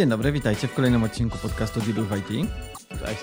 [0.00, 2.50] Dzień dobry, witajcie w kolejnym odcinku podcastu Deal with IT.
[2.88, 3.20] Cześć.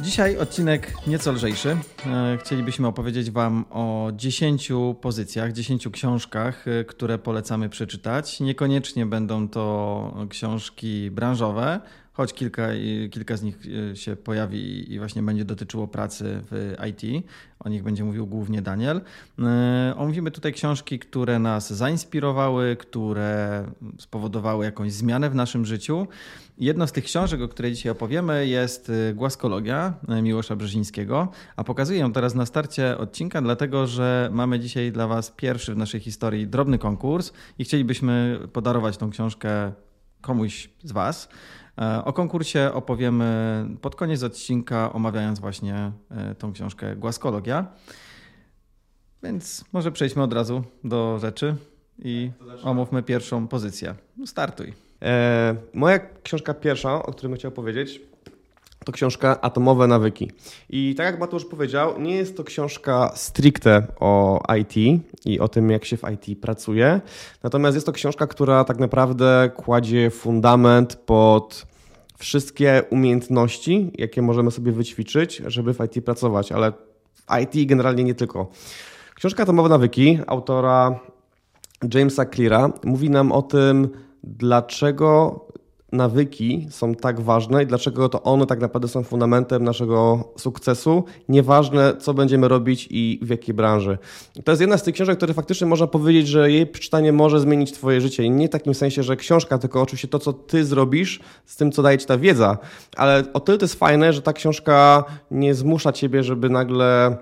[0.00, 1.76] Dzisiaj odcinek nieco lżejszy.
[2.06, 4.70] E, chcielibyśmy opowiedzieć Wam o 10
[5.00, 8.40] pozycjach, 10 książkach, e, które polecamy przeczytać.
[8.40, 11.80] Niekoniecznie będą to książki branżowe,
[12.12, 12.68] choć kilka,
[13.10, 13.58] kilka z nich
[13.92, 17.26] e, się pojawi i właśnie będzie dotyczyło pracy w IT.
[17.60, 19.00] O nich będzie mówił głównie Daniel.
[19.38, 23.64] E, omówimy tutaj książki, które nas zainspirowały, które
[23.98, 26.06] spowodowały jakąś zmianę w naszym życiu.
[26.58, 32.00] Jedną z tych książek, o której dzisiaj opowiemy, jest e, Głaskologia Miłosza Brzezińskiego, a pokazuję
[32.00, 36.46] ją teraz na starcie odcinka, dlatego że mamy dzisiaj dla Was pierwszy w naszej historii
[36.46, 39.72] drobny konkurs i chcielibyśmy podarować tą książkę
[40.20, 41.28] komuś z Was.
[41.78, 47.66] E, o konkursie opowiemy pod koniec odcinka, omawiając właśnie e, tą książkę Głaskologia.
[49.22, 51.56] Więc może przejdźmy od razu do rzeczy
[51.98, 52.30] i
[52.62, 53.94] omówmy pierwszą pozycję.
[54.26, 54.74] Startuj.
[55.02, 58.00] E, moja książka pierwsza, o której bym chciał powiedzieć,
[58.84, 60.30] to książka Atomowe nawyki.
[60.70, 65.70] I tak jak Mateusz powiedział, nie jest to książka stricte o IT i o tym,
[65.70, 67.00] jak się w IT pracuje.
[67.42, 71.66] Natomiast jest to książka, która tak naprawdę kładzie fundament pod
[72.18, 76.72] wszystkie umiejętności, jakie możemy sobie wyćwiczyć, żeby w IT pracować, ale
[77.14, 78.50] w IT generalnie nie tylko.
[79.14, 81.00] Książka Atomowe nawyki autora
[81.94, 83.88] Jamesa Cleara mówi nam o tym,
[84.24, 85.40] dlaczego
[85.92, 91.96] nawyki są tak ważne i dlaczego to one tak naprawdę są fundamentem naszego sukcesu, nieważne
[91.96, 93.98] co będziemy robić i w jakiej branży.
[94.44, 97.72] To jest jedna z tych książek, które faktycznie można powiedzieć, że jej przeczytanie może zmienić
[97.72, 101.20] twoje życie i nie w takim sensie, że książka, tylko oczywiście to, co ty zrobisz
[101.46, 102.58] z tym, co daje ci ta wiedza,
[102.96, 107.16] ale o tyle to jest fajne, że ta książka nie zmusza ciebie, żeby nagle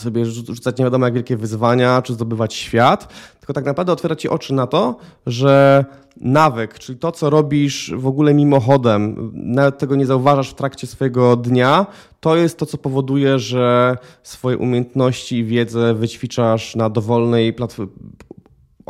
[0.00, 4.28] sobie rzucać nie wiadomo jak wielkie wyzwania, czy zdobywać świat, tylko tak naprawdę otwiera ci
[4.28, 4.96] oczy na to,
[5.26, 5.84] że
[6.20, 11.36] nawyk, czyli to, co robisz w ogóle mimochodem, nawet tego nie zauważasz w trakcie swojego
[11.36, 11.86] dnia,
[12.20, 17.92] to jest to, co powoduje, że swoje umiejętności i wiedzę wyćwiczasz na dowolnej platformie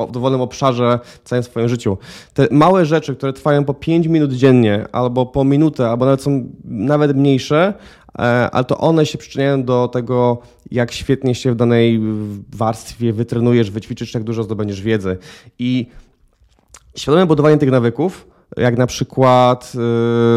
[0.06, 1.98] w dowolnym obszarze w całym swoim życiu.
[2.34, 6.48] Te małe rzeczy, które trwają po 5 minut dziennie, albo po minutę, albo nawet są
[6.64, 7.74] nawet mniejsze,
[8.52, 10.38] ale to one się przyczyniają do tego,
[10.70, 12.00] jak świetnie się w danej
[12.52, 15.16] warstwie wytrenujesz, wyćwiczysz, jak dużo zdobędziesz wiedzy.
[15.58, 15.86] I
[16.96, 19.78] świadome budowanie tych nawyków, jak na przykład, y,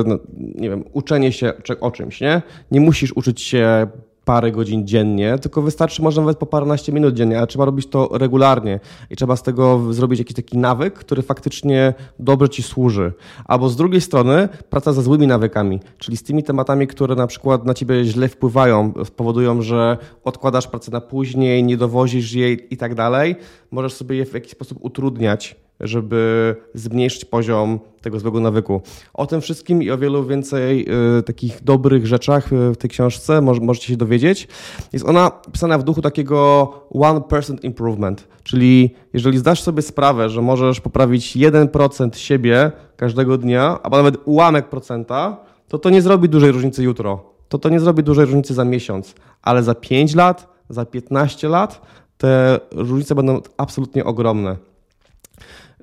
[0.05, 2.41] no, nie wiem, uczenie się o czymś, nie?
[2.71, 3.87] Nie musisz uczyć się
[4.31, 8.09] parę godzin dziennie, tylko wystarczy może nawet po paręnaście minut dziennie, ale trzeba robić to
[8.13, 13.13] regularnie i trzeba z tego zrobić jakiś taki nawyk, który faktycznie dobrze ci służy.
[13.45, 17.65] Albo z drugiej strony praca ze złymi nawykami, czyli z tymi tematami, które na przykład
[17.65, 22.95] na ciebie źle wpływają, powodują, że odkładasz pracę na później, nie dowozisz jej i tak
[22.95, 23.35] dalej,
[23.71, 28.81] możesz sobie je w jakiś sposób utrudniać żeby zmniejszyć poziom tego złego nawyku.
[29.13, 30.87] O tym wszystkim i o wielu więcej
[31.19, 34.47] y, takich dobrych rzeczach y, w tej książce mo możecie się dowiedzieć.
[34.93, 40.41] Jest ona pisana w duchu takiego one percent improvement, czyli jeżeli zdasz sobie sprawę, że
[40.41, 45.37] możesz poprawić 1% siebie każdego dnia, albo nawet ułamek procenta,
[45.67, 47.31] to to nie zrobi dużej różnicy jutro.
[47.49, 51.81] To to nie zrobi dużej różnicy za miesiąc, ale za 5 lat, za 15 lat
[52.17, 54.70] te różnice będą absolutnie ogromne.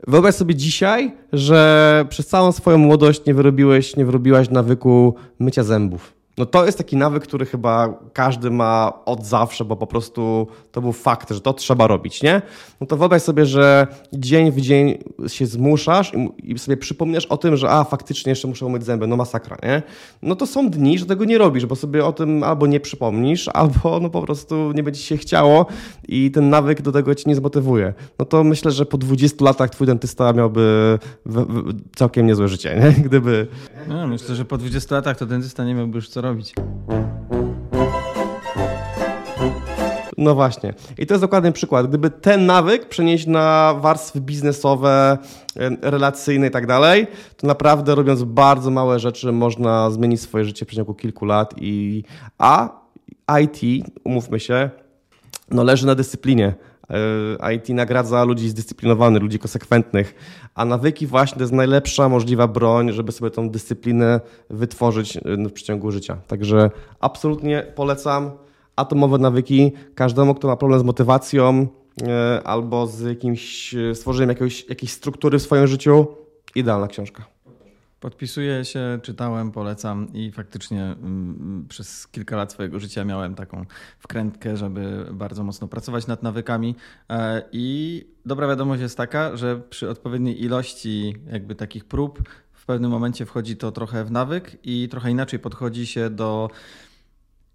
[0.07, 6.18] Wyobraź sobie dzisiaj, że przez całą swoją młodość nie wyrobiłeś, nie wyrobiłaś nawyku mycia zębów.
[6.39, 10.81] No to jest taki nawyk, który chyba każdy ma od zawsze, bo po prostu to
[10.81, 12.43] był fakt, że to trzeba robić, nie?
[12.81, 16.13] No to wyobraź sobie, że dzień w dzień się zmuszasz
[16.43, 19.83] i sobie przypominasz o tym, że a, faktycznie jeszcze muszę umyć zęby, no masakra, nie?
[20.23, 23.49] No to są dni, że tego nie robisz, bo sobie o tym albo nie przypomnisz,
[23.59, 25.67] albo no po prostu nie będzie się chciało
[26.09, 27.95] i ten nawyk do tego ci nie zmotywuje.
[28.19, 30.99] No to myślę, że po 20 latach twój dentysta miałby
[31.97, 32.93] całkiem niezłe życie, nie?
[33.09, 33.47] Gdyby...
[33.89, 36.55] No, myślę, że po 20 latach to dentysta nie miałby już co robić robić.
[40.19, 40.75] No właśnie.
[40.99, 41.87] I to jest dokładny przykład.
[41.87, 45.19] Gdyby ten nawyk przenieść na warstwy biznesowe,
[45.83, 47.07] relacyjne i tak dalej,
[47.37, 51.55] to naprawdę robiąc bardzo małe rzeczy można zmienić swoje życie w przeciągu kilku lat.
[51.57, 52.05] I,
[52.39, 52.81] a
[53.43, 54.71] IT, umówmy się,
[55.51, 56.55] no leży na dyscyplinie.
[56.91, 60.15] E, IT nagradza ludzi zdyscyplinowanych, ludzi konsekwentnych,
[60.55, 64.21] a nawyki właśnie to jest najlepsza możliwa broń, żeby sobie tą dyscyplinę
[64.51, 66.17] wytworzyć e, w przeciągu życia.
[66.27, 66.71] Także
[67.01, 68.31] absolutnie polecam
[68.77, 71.67] atomowe nawyki każdemu, kto ma problem z motywacją
[72.03, 76.07] e, albo z jakimś stworzeniem jakiejś, jakiejś struktury w swoim życiu.
[76.55, 77.38] Idealna książka.
[78.01, 83.65] Podpisuję się, czytałem, polecam i faktycznie mm, przez kilka lat swojego życia miałem taką
[83.99, 86.75] wkrętkę, żeby bardzo mocno pracować nad nawykami.
[87.11, 92.23] E, I dobra wiadomość jest taka, że przy odpowiedniej ilości jakby takich prób
[92.69, 96.51] pewnym momencie wchodzi to trochę w nawyk i trochę inaczej podchodzi się do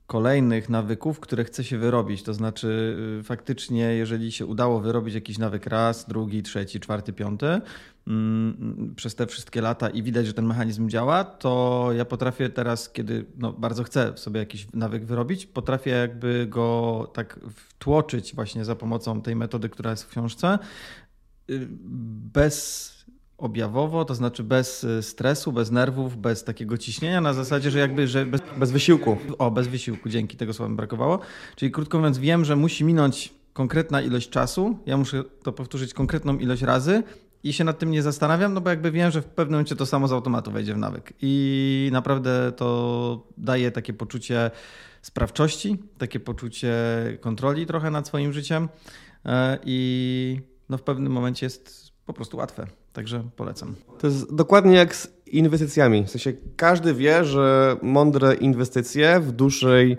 [0.08, 2.24] kolejnych nawyków, które chce się wyrobić.
[2.24, 7.62] To znaczy, y, faktycznie, jeżeli się udało wyrobić jakiś nawyk raz, drugi, trzeci, czwarty, piąty
[8.08, 12.90] mm, przez te wszystkie lata i widać, że ten mechanizm działa, to ja potrafię teraz,
[12.90, 18.76] kiedy no, bardzo chcę sobie jakiś nawyk wyrobić, potrafię jakby go tak wtłoczyć właśnie za
[18.76, 20.60] pomocą tej metody, która jest w książce,
[21.50, 21.68] y,
[22.34, 22.93] bez
[23.44, 28.08] objawowo, to znaczy bez y, stresu, bez nerwów, bez takiego ciśnienia, na zasadzie, że jakby,
[28.08, 29.18] że bez, bez wysiłku.
[29.38, 31.20] O, bez wysiłku, dzięki tego słowa mi brakowało.
[31.56, 36.38] Czyli krótko mówiąc, wiem, że musi minąć konkretna ilość czasu, ja muszę to powtórzyć konkretną
[36.38, 37.04] ilość razy
[37.44, 39.86] i się nad tym nie zastanawiam, no bo jakby wiem, że w pewnym momencie to
[39.86, 41.14] samo z automatu wejdzie w nawyk.
[41.22, 44.52] I naprawdę to daje takie poczucie
[45.02, 46.76] sprawczości, takie poczucie
[47.22, 48.70] kontroli trochę nad swoim życiem
[49.26, 52.68] e, i no w pewnym momencie jest po prostu łatwe.
[52.94, 53.76] Także polecam.
[54.00, 56.04] To jest dokładnie jak z inwestycjami.
[56.04, 59.98] W sensie każdy wie, że mądre inwestycje w dłuższej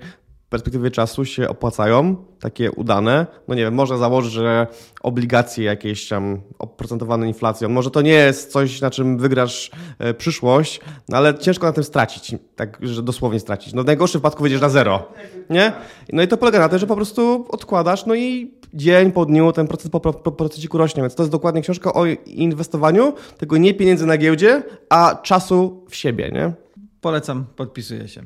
[0.49, 3.27] perspektywie czasu się opłacają, takie udane.
[3.49, 4.67] No nie wiem, można założyć, że
[5.03, 10.81] obligacje jakieś tam oprocentowane inflacją, może to nie jest coś, na czym wygrasz e, przyszłość,
[11.09, 13.75] no ale ciężko na tym stracić, tak, że dosłownie stracić.
[13.75, 15.13] No w najgorszym wypadku wyjdziesz na zero,
[15.51, 15.73] nie?
[16.13, 19.53] No i to polega na tym, że po prostu odkładasz, no i dzień po dniu
[19.53, 23.57] ten proces po, po, po procesiku rośnie, więc to jest dokładnie książka o inwestowaniu, tego
[23.57, 26.53] nie pieniędzy na giełdzie, a czasu w siebie, nie?
[27.01, 28.23] Polecam, podpisuję się.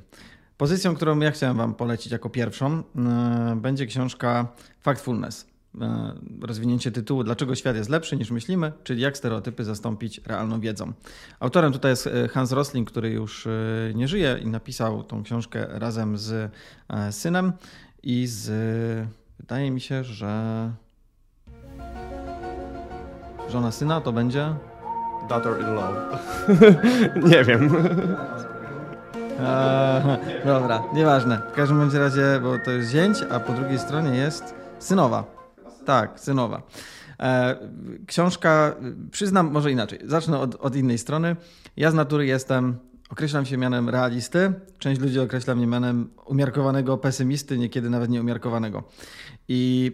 [0.59, 4.49] Pozycją, którą ja chciałem Wam polecić jako pierwszą, yy, będzie książka
[4.81, 5.47] Factfulness.
[5.75, 5.81] Yy,
[6.43, 10.93] rozwinięcie tytułu Dlaczego świat jest lepszy niż myślimy, czyli jak stereotypy zastąpić realną wiedzą.
[11.41, 13.49] Autorem tutaj jest Hans Rosling, który już
[13.95, 16.53] nie żyje i napisał tą książkę razem z
[17.11, 17.53] synem
[18.03, 18.51] i z
[19.39, 20.73] Wydaje mi się, że
[23.49, 24.55] żona syna to będzie.
[25.29, 25.95] Daughter-in-law.
[27.31, 27.71] nie wiem.
[29.39, 31.43] Eee, dobra, nieważne.
[31.53, 35.25] W każdym bądź razie, bo to jest zięć, a po drugiej stronie jest synowa.
[35.85, 36.63] Tak, synowa.
[37.19, 37.57] Eee,
[38.07, 38.75] książka,
[39.11, 41.37] przyznam może inaczej, zacznę od, od innej strony.
[41.77, 44.53] Ja z natury jestem Określam się mianem realisty.
[44.79, 48.83] Część ludzi określa mnie mianem umiarkowanego pesymisty, niekiedy nawet nieumiarkowanego.
[49.49, 49.93] I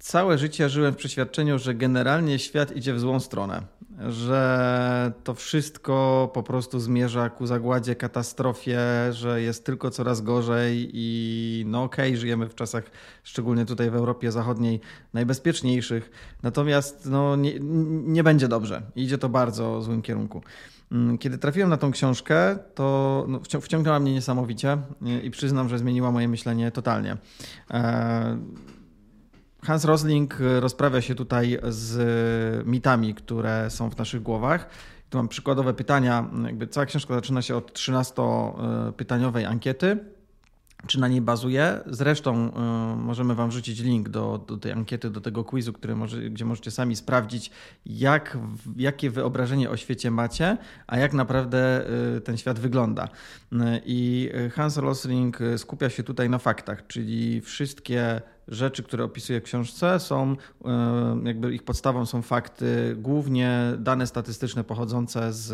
[0.00, 3.62] całe życie żyłem w przeświadczeniu, że generalnie świat idzie w złą stronę,
[4.08, 8.80] że to wszystko po prostu zmierza ku zagładzie, katastrofie,
[9.10, 12.84] że jest tylko coraz gorzej i no okej, okay, żyjemy w czasach,
[13.24, 14.80] szczególnie tutaj w Europie Zachodniej,
[15.14, 16.10] najbezpieczniejszych,
[16.42, 17.52] natomiast no, nie,
[18.04, 18.82] nie będzie dobrze.
[18.96, 20.42] Idzie to bardzo złym kierunku.
[20.92, 24.78] Mm, kiedy trafiłem na tą książkę, to no, wciągnęła mnie niesamowicie
[25.22, 27.16] i przyznam, że zmieniła moje myślenie totalnie.
[29.62, 34.68] Hans Rosling rozprawia się tutaj z mitami, które są w naszych głowach.
[35.10, 36.30] Tu mam przykładowe pytania.
[36.44, 39.98] Jakby cała książka zaczyna się od 13-pytaniowej ankiety
[40.86, 41.80] czy na niej bazuje.
[41.86, 42.48] Zresztą
[42.92, 46.44] y, możemy Wam wrzucić link do, do tej ankiety, do tego quizu, który może, gdzie
[46.44, 47.50] możecie sami sprawdzić,
[47.86, 48.38] jak,
[48.76, 51.86] jakie wyobrażenie o świecie macie, a jak naprawdę
[52.16, 53.04] y, ten świat wygląda.
[53.52, 59.44] Y, I Hans Rosling skupia się tutaj na faktach, czyli wszystkie rzeczy, które opisuje w
[59.44, 65.52] książce, są e, jakby ich podstawą są fakty, głównie dane statystyczne pochodzące z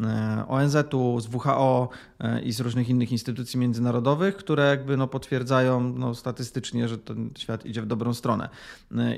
[0.00, 1.88] e, ONZ-u, z WHO
[2.20, 7.30] e, i z różnych innych instytucji międzynarodowych, które jakby no potwierdzają no statystycznie, że ten
[7.38, 8.48] świat idzie w dobrą stronę.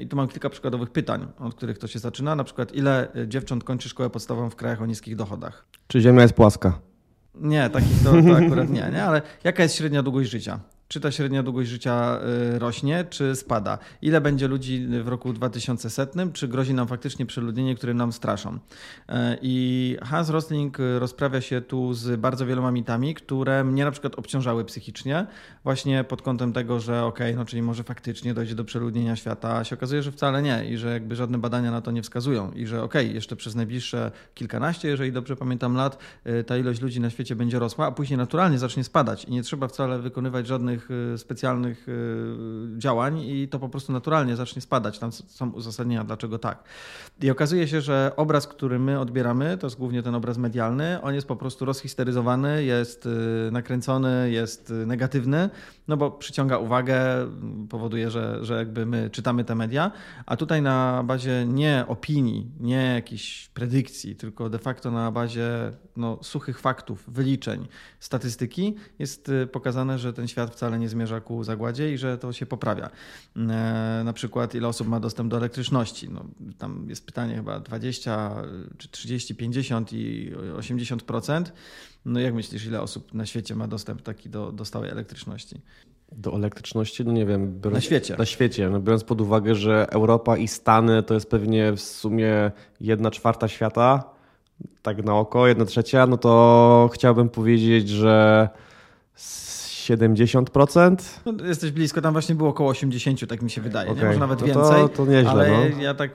[0.00, 2.34] I tu mam kilka przykładowych pytań, od których to się zaczyna.
[2.34, 5.64] Na przykład, ile dziewcząt kończy szkołę podstawową w krajach o niskich dochodach?
[5.86, 6.78] Czy Ziemia jest płaska?
[7.34, 10.60] Nie, takich to, to akurat nie, nie, ale jaka jest średnia długość życia?
[10.94, 12.18] Czy ta średnia długość życia
[12.54, 13.78] y, rośnie, czy spada?
[14.02, 18.58] Ile będzie ludzi w roku 2100, czy grozi nam faktycznie przeludnienie, które nam straszą?
[19.08, 24.14] E, I Hans Rosling rozprawia się tu z bardzo wieloma mitami, które mnie na przykład
[24.14, 25.26] obciążały psychicznie,
[25.64, 29.56] właśnie pod kątem tego, że okej, okay, no czyli może faktycznie dojdzie do przeludnienia świata,
[29.56, 32.52] a się okazuje, że wcale nie i że jakby żadne badania na to nie wskazują
[32.52, 36.80] i że okej, okay, jeszcze przez najbliższe kilkanaście, jeżeli dobrze pamiętam lat, y, ta ilość
[36.80, 40.46] ludzi na świecie będzie rosła, a później naturalnie zacznie spadać i nie trzeba wcale wykonywać
[40.46, 44.98] żadnych żadnych y, specjalnych y, działań i to po prostu naturalnie zacznie spadać.
[44.98, 46.64] Tam są uzasadnienia, dlaczego tak.
[47.22, 51.14] I okazuje się, że obraz, który my odbieramy, to jest głównie ten obraz medialny, on
[51.14, 55.50] jest po prostu rozhisteryzowany, jest y, nakręcony, jest negatywny
[55.88, 57.04] no bo przyciąga uwagę,
[57.68, 59.90] powoduje, że, że jakby my czytamy te media,
[60.26, 66.18] a tutaj na bazie nie opinii, nie jakichś predykcji, tylko de facto na bazie no,
[66.22, 67.68] suchych faktów, wyliczeń,
[68.00, 72.32] statystyki jest y, pokazane, że ten świat wcale nie zmierza ku zagładzie i że to
[72.32, 72.90] się poprawia.
[73.36, 73.40] E,
[74.04, 76.08] na przykład ile osób ma dostęp do elektryczności.
[76.10, 76.24] No,
[76.58, 78.42] tam jest pytanie chyba 20
[78.78, 81.44] czy 30, 50 i 80%.
[82.04, 85.60] No jak myślisz, ile osób na świecie ma dostęp taki do, do stałej elektryczności?
[86.12, 87.04] Do elektryczności?
[87.04, 87.60] No nie wiem.
[87.60, 88.16] Biorąc, na świecie.
[88.18, 88.70] Na świecie.
[88.70, 93.48] No biorąc pod uwagę, że Europa i Stany to jest pewnie w sumie jedna czwarta
[93.48, 94.04] świata,
[94.82, 98.48] tak na oko, jedna trzecia, no to chciałbym powiedzieć, że
[99.16, 100.96] 70%?
[101.26, 103.90] No, jesteś blisko, tam właśnie było około 80, tak mi się wydaje.
[103.90, 104.02] Okay.
[104.02, 104.06] Nie?
[104.06, 104.82] Może nawet no więcej.
[104.82, 105.82] To, to nieźle, ale no.
[105.82, 106.10] ja tak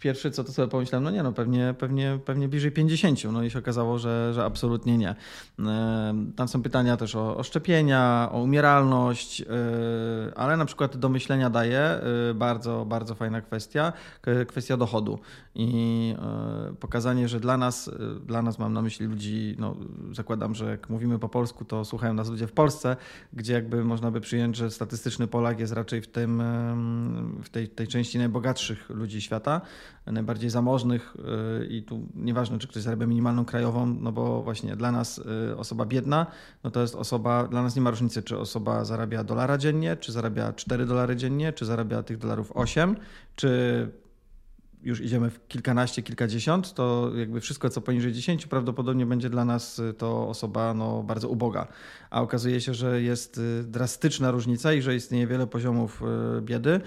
[0.00, 3.50] pierwsze co to sobie pomyślałem, no nie no, pewnie, pewnie, pewnie bliżej 50, no i
[3.50, 5.14] się okazało, że, że absolutnie nie.
[5.58, 9.44] E, tam są pytania też o, o szczepienia, o umieralność, e,
[10.36, 12.02] ale na przykład do myślenia daje e,
[12.34, 13.92] bardzo, bardzo fajna kwestia,
[14.48, 15.18] kwestia dochodu.
[15.54, 16.14] I
[16.80, 17.90] pokazanie, że dla nas,
[18.26, 19.76] dla nas mam na myśli ludzi, no
[20.12, 22.96] zakładam, że jak mówimy po polsku, to słuchają nas ludzie w Polsce,
[23.32, 26.42] gdzie jakby można by przyjąć, że statystyczny Polak jest raczej w, tym,
[27.42, 29.60] w tej, tej części najbogatszych ludzi świata,
[30.06, 31.16] najbardziej zamożnych
[31.62, 35.18] y, i tu nieważne, czy ktoś zarabia minimalną krajową, no bo właśnie dla nas
[35.52, 36.26] y, osoba biedna,
[36.64, 40.12] no to jest osoba, dla nas nie ma różnicy, czy osoba zarabia dolara dziennie, czy
[40.12, 42.96] zarabia 4 dolary dziennie, czy zarabia tych dolarów 8,
[43.36, 43.88] czy
[44.82, 49.78] już idziemy w kilkanaście, kilkadziesiąt, to jakby wszystko, co poniżej 10, prawdopodobnie będzie dla nas
[49.78, 51.66] y, to osoba no, bardzo uboga.
[52.10, 56.02] A okazuje się, że jest drastyczna różnica i że istnieje wiele poziomów
[56.42, 56.80] biedy.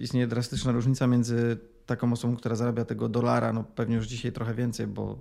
[0.00, 4.54] Istnieje drastyczna różnica między taką osobą, która zarabia tego dolara, no pewnie już dzisiaj trochę
[4.54, 5.18] więcej, bo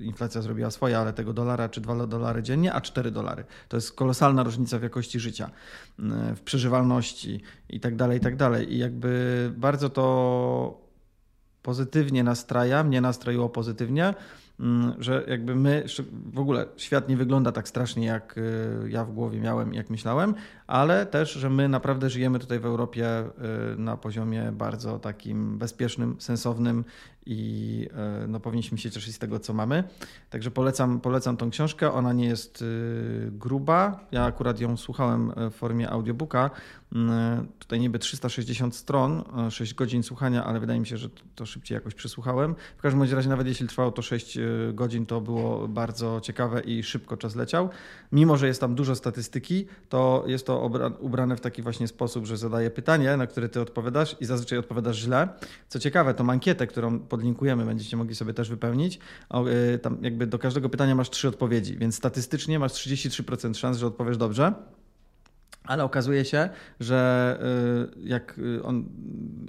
[0.00, 3.44] y, inflacja zrobiła swoje, ale tego dolara czy dwa dolary dziennie, a cztery dolary.
[3.68, 5.50] To jest kolosalna różnica w jakości życia,
[5.98, 6.02] y,
[6.34, 8.74] w przeżywalności i tak dalej, i tak dalej.
[8.74, 10.86] I jakby bardzo to
[11.62, 14.14] pozytywnie nastraja, mnie nastroiło pozytywnie,
[14.60, 15.84] Mm, że jakby my,
[16.32, 20.34] w ogóle świat nie wygląda tak strasznie, jak y, ja w głowie miałem jak myślałem,
[20.66, 26.16] ale też, że my naprawdę żyjemy tutaj w Europie y, na poziomie bardzo takim bezpiecznym,
[26.18, 26.84] sensownym
[27.26, 27.88] i
[28.24, 29.84] y, no, powinniśmy się cieszyć z tego, co mamy.
[30.30, 31.92] Także polecam, polecam tą książkę.
[31.92, 32.64] Ona nie jest
[33.30, 34.00] gruba.
[34.12, 36.50] Ja akurat ją słuchałem w formie audiobooka.
[37.58, 41.94] Tutaj niby 360 stron, 6 godzin słuchania, ale wydaje mi się, że to szybciej jakoś
[41.94, 42.54] przysłuchałem.
[42.76, 44.38] W każdym razie, nawet jeśli trwało to 6
[44.72, 47.68] godzin, to było bardzo ciekawe i szybko czas leciał.
[48.12, 50.55] Mimo, że jest tam dużo statystyki, to jest to
[51.00, 54.96] ubrane w taki właśnie sposób, że zadaje pytanie, na które ty odpowiadasz i zazwyczaj odpowiadasz
[54.96, 55.28] źle.
[55.68, 58.98] Co ciekawe, tą ankietę, którą podlinkujemy, będziecie mogli sobie też wypełnić.
[59.74, 63.86] Y, tam jakby do każdego pytania masz trzy odpowiedzi, więc statystycznie masz 33% szans, że
[63.86, 64.52] odpowiesz dobrze.
[65.66, 66.48] Ale okazuje się,
[66.80, 67.38] że
[67.96, 68.84] y, jak y, on,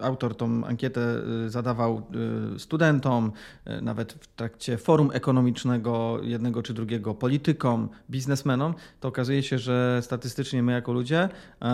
[0.01, 1.01] autor tą ankietę
[1.45, 2.01] y, zadawał
[2.57, 3.31] studentom,
[3.81, 10.63] nawet w trakcie forum ekonomicznego jednego czy drugiego, politykom, biznesmenom, to okazuje się, że statystycznie
[10.63, 11.29] my jako ludzie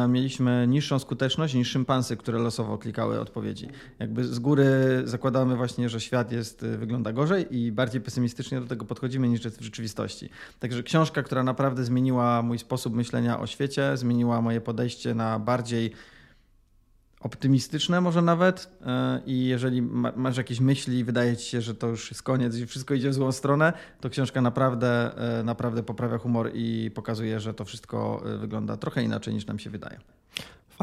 [0.10, 3.68] mieliśmy niższą skuteczność niż szympansy, które losowo klikały odpowiedzi.
[4.00, 4.66] Jakby z góry
[5.06, 9.64] zakładamy właśnie, że świat jest, wygląda gorzej i bardziej pesymistycznie do tego podchodzimy niż w
[9.64, 10.30] rzeczywistości.
[10.60, 15.40] Także książka, która naprawdę zmieniła mój sposób myślenia o świecie, zmieniła zmieniła moje podejście na
[15.40, 15.92] bardziej
[17.20, 19.82] optymistyczne może nawet e, i jeżeli
[20.16, 23.14] masz jakieś myśli wydaje ci się, że to już jest koniec i wszystko idzie w
[23.14, 28.38] złą stronę, to książka naprawdę, e, naprawdę poprawia humor i pokazuje, że to wszystko e,
[28.38, 30.00] wygląda trochę inaczej niż nam się wydaje.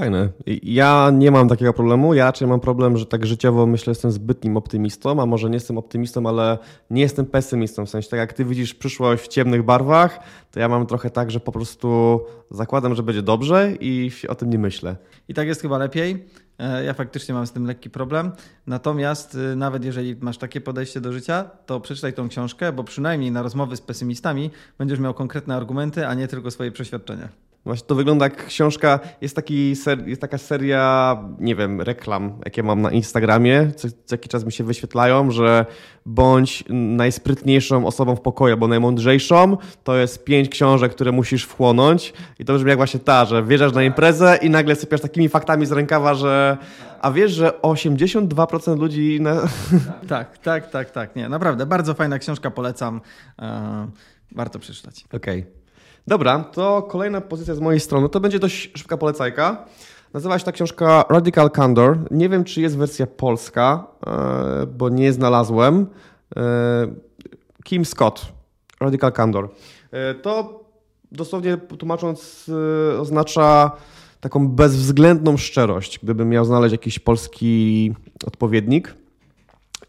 [0.01, 0.29] Fajne.
[0.63, 2.15] Ja nie mam takiego problemu.
[2.15, 5.79] Ja raczej mam problem, że tak życiowo myślę, jestem zbytnim optymistą, a może nie jestem
[5.79, 6.59] optymistą, ale
[6.91, 7.87] nie jestem pesymistą.
[7.87, 11.31] W sensie, tak jak ty widzisz przyszłość w ciemnych barwach, to ja mam trochę tak,
[11.31, 14.97] że po prostu zakładam, że będzie dobrze i o tym nie myślę.
[15.29, 16.27] I tak jest chyba lepiej.
[16.59, 18.33] E, ja faktycznie mam z tym lekki problem.
[18.67, 23.33] Natomiast y, nawet jeżeli masz takie podejście do życia, to przeczytaj tą książkę, bo przynajmniej
[23.33, 27.50] na rozmowy z pesymistami będziesz miał konkretne argumenty, a nie tylko swoje przeświadczenia.
[27.65, 32.63] Właśnie to wygląda jak książka, jest, taki ser, jest taka seria, nie wiem, reklam, jakie
[32.63, 35.67] mam na Instagramie, co, co jakiś czas mi się wyświetlają, że
[36.07, 42.45] bądź najsprytniejszą osobą w pokoju, bo najmądrzejszą, to jest pięć książek, które musisz wchłonąć i
[42.45, 45.73] to brzmi jak właśnie ta, że wjeżdżasz na imprezę i nagle sypiasz takimi faktami z
[45.73, 46.57] rękawa, że
[47.01, 49.19] a wiesz, że 82% ludzi...
[49.21, 49.37] Na...
[50.09, 53.01] Tak, tak, tak, tak, nie, naprawdę, bardzo fajna książka, polecam,
[53.43, 53.87] e,
[54.33, 55.05] warto przeczytać.
[55.13, 55.41] Okej.
[55.41, 55.60] Okay.
[56.07, 58.09] Dobra, to kolejna pozycja z mojej strony.
[58.09, 59.65] To będzie dość szybka polecajka.
[60.15, 61.99] Nazywa się ta książka Radical Candor.
[62.11, 65.87] Nie wiem, czy jest wersja polska, e, bo nie znalazłem.
[66.37, 66.41] E,
[67.65, 68.33] Kim Scott,
[68.81, 69.49] Radical Candor.
[69.91, 70.65] E, to
[71.13, 72.51] dosłownie tłumacząc,
[73.01, 73.71] oznacza
[74.21, 77.95] taką bezwzględną szczerość, gdybym miał znaleźć jakiś polski
[78.27, 78.95] odpowiednik.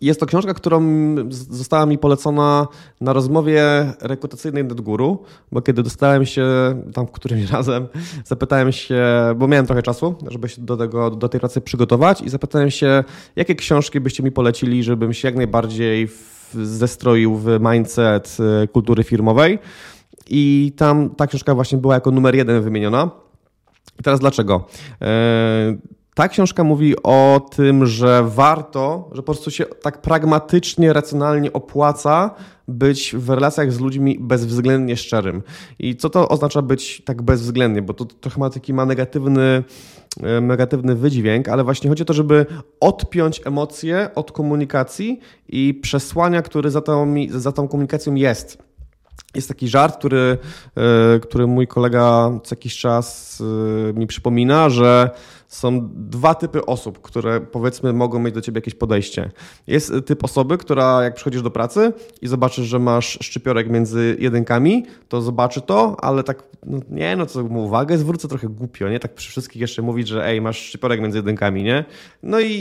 [0.01, 0.81] Jest to książka, którą
[1.29, 2.67] została mi polecona
[3.01, 3.63] na rozmowie
[4.01, 6.45] rekrutacyjnej NetGuru, bo kiedy dostałem się
[6.93, 7.87] tam którymś razem,
[8.25, 9.05] zapytałem się,
[9.35, 13.03] bo miałem trochę czasu, żeby się do, tego, do tej pracy przygotować i zapytałem się,
[13.35, 19.03] jakie książki byście mi polecili, żebym się jak najbardziej w, zestroił w mindset y, kultury
[19.03, 19.59] firmowej.
[20.29, 23.11] I tam ta książka właśnie była jako numer jeden wymieniona.
[23.99, 24.67] I teraz dlaczego?
[25.01, 25.77] E,
[26.13, 32.35] ta książka mówi o tym, że warto, że po prostu się tak pragmatycznie, racjonalnie opłaca
[32.67, 35.43] być w relacjach z ludźmi bezwzględnie szczerym.
[35.79, 37.81] I co to oznacza być tak bezwzględnie?
[37.81, 39.63] Bo to trochę ma taki ma negatywny,
[40.23, 42.45] e, negatywny wydźwięk, ale właśnie chodzi o to, żeby
[42.79, 48.57] odpiąć emocje od komunikacji i przesłania, które za tą, za tą komunikacją jest.
[49.35, 50.37] Jest taki żart, który,
[50.77, 53.37] e, który mój kolega co jakiś czas
[53.89, 55.09] e, mi przypomina, że
[55.51, 59.31] są dwa typy osób, które powiedzmy mogą mieć do ciebie jakieś podejście.
[59.67, 64.85] Jest typ osoby, która jak przychodzisz do pracy i zobaczysz, że masz szczypiorek między jedynkami,
[65.09, 68.99] to zobaczy to, ale tak, no nie, no co mu uwagę zwrócę trochę głupio, nie?
[68.99, 71.85] Tak przy wszystkich jeszcze mówić, że ej, masz szczypiorek między jedynkami, nie?
[72.23, 72.51] No i,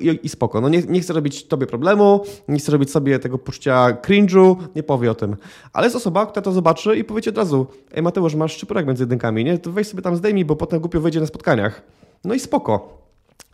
[0.00, 0.60] i, i spoko.
[0.60, 4.82] No nie, nie chcę robić tobie problemu, nie chcę robić sobie tego poczucia cringe'u, nie
[4.82, 5.36] powie o tym.
[5.72, 8.86] Ale jest osoba, która to zobaczy i powie ci od razu, ej Mateusz, masz szczypiorek
[8.86, 9.58] między jedynkami, nie?
[9.58, 11.82] To weź sobie tam zdejmij, bo potem głupio wyjdzie na spotkaniach.
[12.24, 13.02] No i spoko.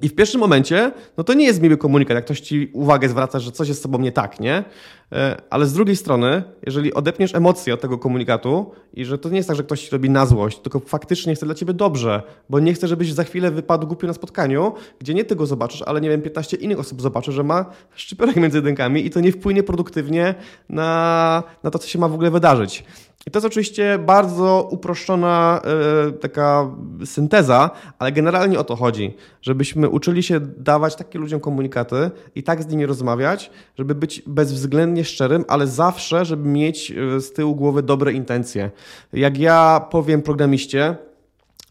[0.02, 3.40] I w pierwszym momencie, no to nie jest miły komunikat, jak ktoś ci uwagę zwraca,
[3.40, 4.64] że coś jest z tobą nie tak, nie?
[5.12, 9.36] E, ale z drugiej strony, jeżeli odepniesz emocje od tego komunikatu i że to nie
[9.36, 12.60] jest tak, że ktoś ci robi na złość, tylko faktycznie chce dla ciebie dobrze, bo
[12.60, 16.00] nie chce, żebyś za chwilę wypadł głupio na spotkaniu, gdzie nie ty go zobaczysz, ale
[16.00, 19.62] nie wiem, 15 innych osób zobaczy, że ma szczypiorek między jedynkami i to nie wpłynie
[19.62, 20.34] produktywnie
[20.68, 22.84] na, na to, co się ma w ogóle wydarzyć.
[23.26, 25.60] I to jest oczywiście bardzo uproszczona
[26.04, 26.70] yy, taka
[27.04, 32.62] synteza, ale generalnie o to chodzi, żebyśmy uczyli się dawać takie ludziom komunikaty i tak
[32.62, 37.82] z nimi rozmawiać, żeby być bezwzględnie szczerym, ale zawsze, żeby mieć e, z tyłu głowy
[37.82, 38.70] dobre intencje.
[39.12, 40.96] Jak ja powiem programiście,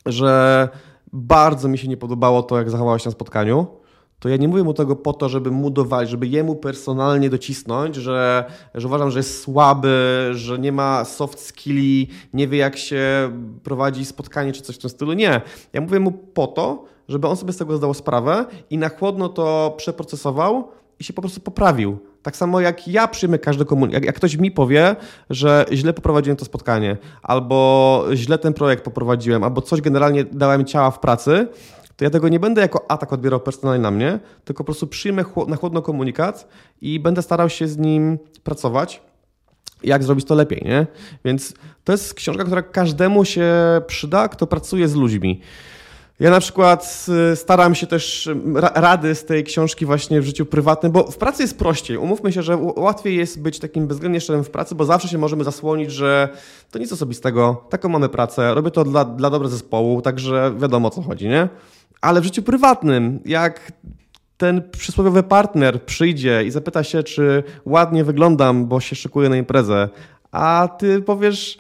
[0.06, 0.70] że
[1.14, 3.68] bardzo mi się nie podobało to, jak zachowałeś się na spotkaniu,
[4.20, 7.96] to ja nie mówię mu tego po to, żeby mu dowalić, żeby jemu personalnie docisnąć,
[7.96, 13.32] że, że uważam, że jest słaby, że nie ma soft skilli, nie wie jak się
[13.64, 15.14] prowadzi spotkanie czy coś w tym stylu.
[15.14, 15.42] Nie.
[15.74, 19.30] Ja mówię mu po to, żeby on sobie z tego zdał sprawę i na chłodno
[19.30, 20.68] to przeprocesował
[21.00, 21.98] i się po prostu poprawił.
[22.22, 23.94] Tak samo jak ja przyjmę każdy komunikat.
[23.94, 24.96] Jak, jak, ktoś mi powie,
[25.30, 30.92] że źle poprowadziłem to spotkanie, albo źle ten projekt poprowadziłem, albo coś generalnie dałem ciała
[30.92, 31.48] w pracy,
[31.98, 35.24] to ja tego nie będę jako atak odbierał personalnie na mnie, tylko po prostu przyjmę
[35.48, 36.48] na chłodno komunikat
[36.82, 39.02] i będę starał się z nim pracować
[39.84, 40.88] jak zrobić to lepiej, nie?
[41.26, 43.54] Więc to jest książka, która każdemu się
[43.88, 45.42] przyda, kto pracuje z ludźmi.
[46.20, 48.30] Ja na przykład y, staram się też
[48.76, 51.98] rady z tej książki właśnie w życiu prywatnym, bo w pracy jest prościej.
[51.98, 55.44] Umówmy się, że łatwiej jest być takim bezwzględnie szczerym w pracy, bo zawsze się możemy
[55.44, 56.30] zasłonić, że
[56.72, 60.92] to nic osobistego, taką mamy pracę, robię to dla, dla dobra zespołu, także wiadomo o
[60.92, 61.50] co chodzi, nie?
[62.02, 63.72] Ale w życiu prywatnym, jak
[64.38, 69.90] ten przysłowiowy partner przyjdzie i zapyta się, czy ładnie wyglądam, bo się szykuję na imprezę,
[70.32, 71.58] a ty powiesz,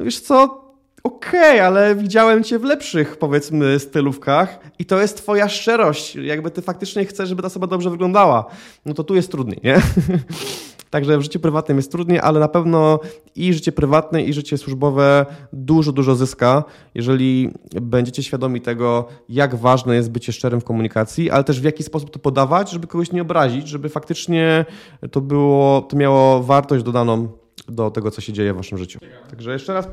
[0.00, 0.64] wiesz co,
[1.02, 6.16] okej, okay, ale widziałem cię w lepszych, powiedzmy, stylówkach i to jest twoja szczerość.
[6.16, 8.44] Jakby ty faktycznie chcesz, żeby ta osoba dobrze wyglądała.
[8.86, 9.76] No to tu jest trudniej, nie?
[10.90, 13.00] Także w życiu prywatnym jest trudniej, ale na pewno
[13.36, 17.50] i życie prywatne, i życie służbowe dużo, dużo zyska, jeżeli
[17.82, 22.10] będziecie świadomi tego, jak ważne jest bycie szczerym w komunikacji, ale też w jaki sposób
[22.10, 24.64] to podawać, żeby kogoś nie obrazić, żeby faktycznie
[25.10, 27.28] to było, to miało wartość dodaną
[27.68, 28.98] do tego, co się dzieje w waszym życiu.
[29.30, 29.88] Także jeszcze raz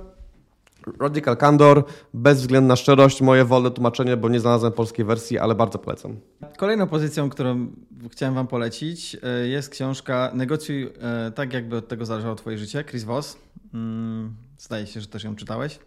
[1.00, 6.20] Radical Candor, bezwzględna szczerość, moje wolne tłumaczenie, bo nie znalazłem polskiej wersji, ale bardzo polecam.
[6.58, 7.68] Kolejną pozycją, którą
[8.12, 12.84] chciałem Wam polecić, e, jest książka Negocjuj e, tak, jakby od tego zależało Twoje życie,
[12.84, 13.38] Chris Voss.
[13.74, 15.80] Mm, zdaje się, że też ją czytałeś.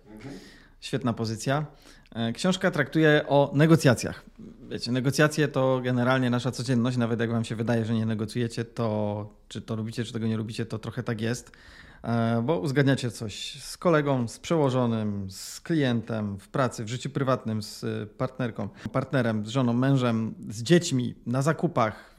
[0.81, 1.67] Świetna pozycja.
[2.15, 4.25] E, książka traktuje o negocjacjach.
[4.71, 9.29] Wiecie, negocjacje to generalnie nasza codzienność, nawet jak Wam się wydaje, że nie negocjujecie, to
[9.49, 11.53] czy to lubicie, czy tego nie lubicie, to trochę tak jest.
[12.03, 17.63] E, bo uzgadniacie coś z kolegą, z przełożonym, z klientem, w pracy, w życiu prywatnym,
[17.63, 22.11] z partnerką, partnerem, z żoną, mężem, z dziećmi, na zakupach,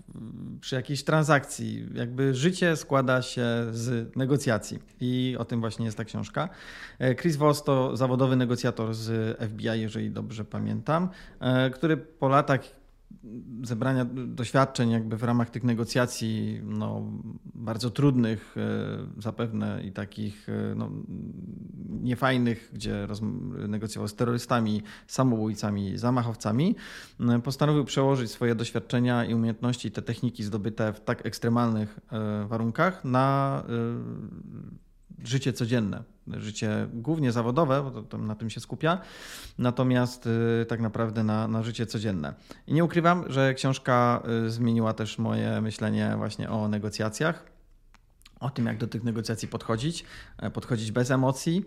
[0.61, 1.87] przy jakiejś transakcji.
[1.93, 6.49] Jakby życie składa się z negocjacji i o tym właśnie jest ta książka.
[6.99, 12.80] E, Chris Voss to zawodowy negocjator z FBI, jeżeli dobrze pamiętam, e, który po latach
[13.63, 17.11] zebrania doświadczeń jakby w ramach tych negocjacji no,
[17.55, 20.91] bardzo trudnych e, zapewne i takich e, no,
[21.89, 23.07] niefajnych, gdzie
[23.67, 26.75] negocjował z terrorystami, samobójcami, zamachowcami,
[27.43, 31.99] postanowił przełożyć swoje doświadczenia i umiejętności, te techniki zdobyte w tak ekstremalnych
[32.47, 33.63] warunkach na
[35.23, 39.01] życie codzienne, życie głównie zawodowe, bo to, to na tym się skupia,
[39.57, 42.33] natomiast y, tak naprawdę na, na życie codzienne.
[42.67, 47.51] I nie ukrywam, że książka y, zmieniła też moje myślenie właśnie o negocjacjach
[48.39, 50.05] o tym, jak do tych negocjacji podchodzić,
[50.37, 51.65] e, podchodzić bez emocji,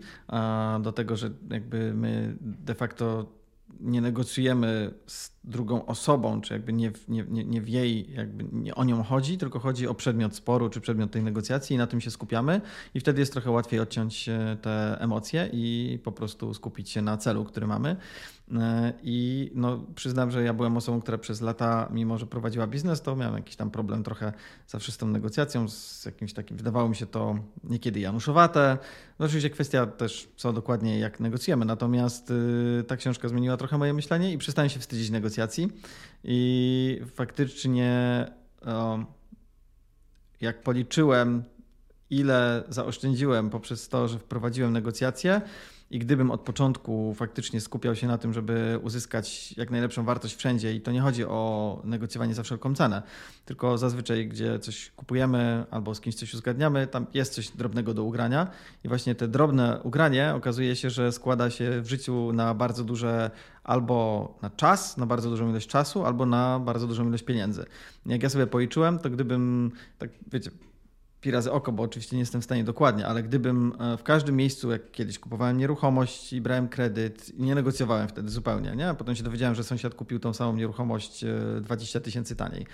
[0.81, 3.25] do tego, że jakby my de facto
[3.79, 8.83] nie negocjujemy z drugą osobą, czy jakby nie, nie, nie w jej, jakby nie o
[8.83, 12.11] nią chodzi, tylko chodzi o przedmiot sporu, czy przedmiot tej negocjacji i na tym się
[12.11, 12.61] skupiamy
[12.93, 17.17] i wtedy jest trochę łatwiej odciąć e, te emocje i po prostu skupić się na
[17.17, 17.95] celu, który mamy.
[18.51, 23.01] E, I no, przyznam, że ja byłem osobą, która przez lata, mimo że prowadziła biznes,
[23.01, 24.33] to miałem jakiś tam problem trochę
[24.67, 28.77] zawsze z tą negocjacją, z jakimś takim, wydawało mi się to niekiedy januszowate.
[29.19, 33.93] No, oczywiście kwestia też, co dokładnie, jak negocjujemy, natomiast y, ta książka zmieniła trochę moje
[33.93, 35.71] myślenie i przestałem się wstydzić negocjacji
[36.23, 38.25] i faktycznie
[40.41, 41.43] jak policzyłem,
[42.09, 45.41] ile zaoszczędziłem poprzez to, że wprowadziłem negocjacje,
[45.91, 50.73] i gdybym od początku faktycznie skupiał się na tym, żeby uzyskać jak najlepszą wartość wszędzie,
[50.73, 53.01] i to nie chodzi o negocjowanie za wszelką cenę,
[53.45, 58.03] tylko zazwyczaj, gdzie coś kupujemy albo z kimś coś uzgadniamy, tam jest coś drobnego do
[58.03, 58.47] ugrania,
[58.83, 63.31] i właśnie te drobne ugranie okazuje się, że składa się w życiu na bardzo duże
[63.63, 67.65] albo na czas, na bardzo dużą ilość czasu, albo na bardzo dużą ilość pieniędzy.
[68.05, 70.51] Jak ja sobie policzyłem, to gdybym, tak wiecie,
[71.25, 74.35] pi razy oko, bo oczywiście nie jestem w stanie dokładnie, ale gdybym e, w każdym
[74.35, 78.89] miejscu, jak kiedyś kupowałem nieruchomość i brałem kredyt, nie negocjowałem wtedy zupełnie, nie?
[78.89, 81.25] A potem się dowiedziałem, że sąsiad kupił tą samą nieruchomość
[81.61, 82.65] 20 e, tysięcy taniej,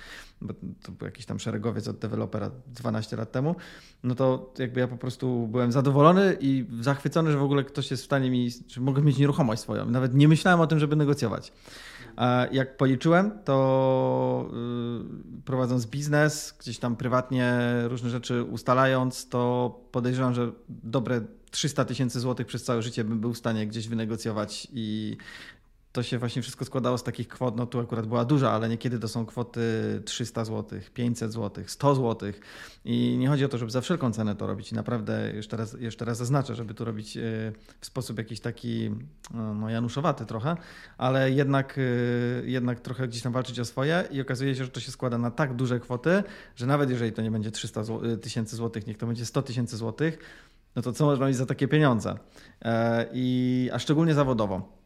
[0.41, 3.55] bo to był jakiś tam szeregowiec od dewelopera 12 lat temu,
[4.03, 8.03] no to jakby ja po prostu byłem zadowolony i zachwycony, że w ogóle ktoś jest
[8.03, 9.85] w stanie mi, że mogę mieć nieruchomość swoją.
[9.85, 11.51] Nawet nie myślałem o tym, żeby negocjować.
[12.51, 14.49] Jak policzyłem, to
[15.39, 22.19] y, prowadząc biznes, gdzieś tam prywatnie różne rzeczy ustalając, to podejrzewam, że dobre 300 tysięcy
[22.19, 25.17] złotych przez całe życie bym był w stanie gdzieś wynegocjować i
[25.91, 28.99] to się właśnie wszystko składało z takich kwot, no tu akurat była duża, ale niekiedy
[28.99, 29.61] to są kwoty
[30.05, 32.31] 300 zł, 500 zł, 100 zł
[32.85, 35.73] i nie chodzi o to, żeby za wszelką cenę to robić i naprawdę jeszcze raz,
[35.79, 37.21] jeszcze raz zaznaczę, żeby to robić e,
[37.79, 38.91] w sposób jakiś taki
[39.33, 40.57] no, no, januszowaty trochę,
[40.97, 41.81] ale jednak, e,
[42.49, 45.31] jednak trochę gdzieś tam walczyć o swoje i okazuje się, że to się składa na
[45.31, 46.23] tak duże kwoty,
[46.55, 49.77] że nawet jeżeli to nie będzie 300 e, tysięcy złotych, niech to będzie 100 tysięcy
[49.77, 50.17] złotych,
[50.75, 52.17] no to co można mieć za takie pieniądze?
[53.13, 54.80] I, a szczególnie zawodowo.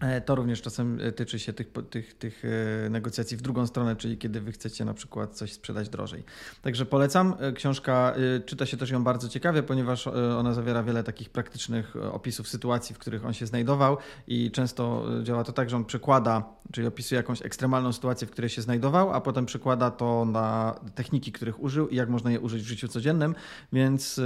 [0.00, 3.96] E, to również czasem e, tyczy się tych, tych, tych e, negocjacji w drugą stronę,
[3.96, 6.24] czyli kiedy wy chcecie na przykład coś sprzedać drożej.
[6.62, 7.34] Także polecam.
[7.54, 8.14] Książka
[8.46, 12.98] czyta się też ją bardzo ciekawie, ponieważ ona zawiera wiele takich praktycznych opisów sytuacji, w
[12.98, 17.42] których on się znajdował i często działa to tak, że on przekłada, czyli opisuje jakąś
[17.42, 21.96] ekstremalną sytuację, w której się znajdował, a potem przekłada to na techniki, których użył i
[21.96, 23.34] jak można je użyć w życiu codziennym.
[23.72, 24.20] Więc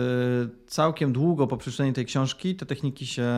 [0.66, 3.28] całkiem długo po przeczytaniu tej książki te techniki się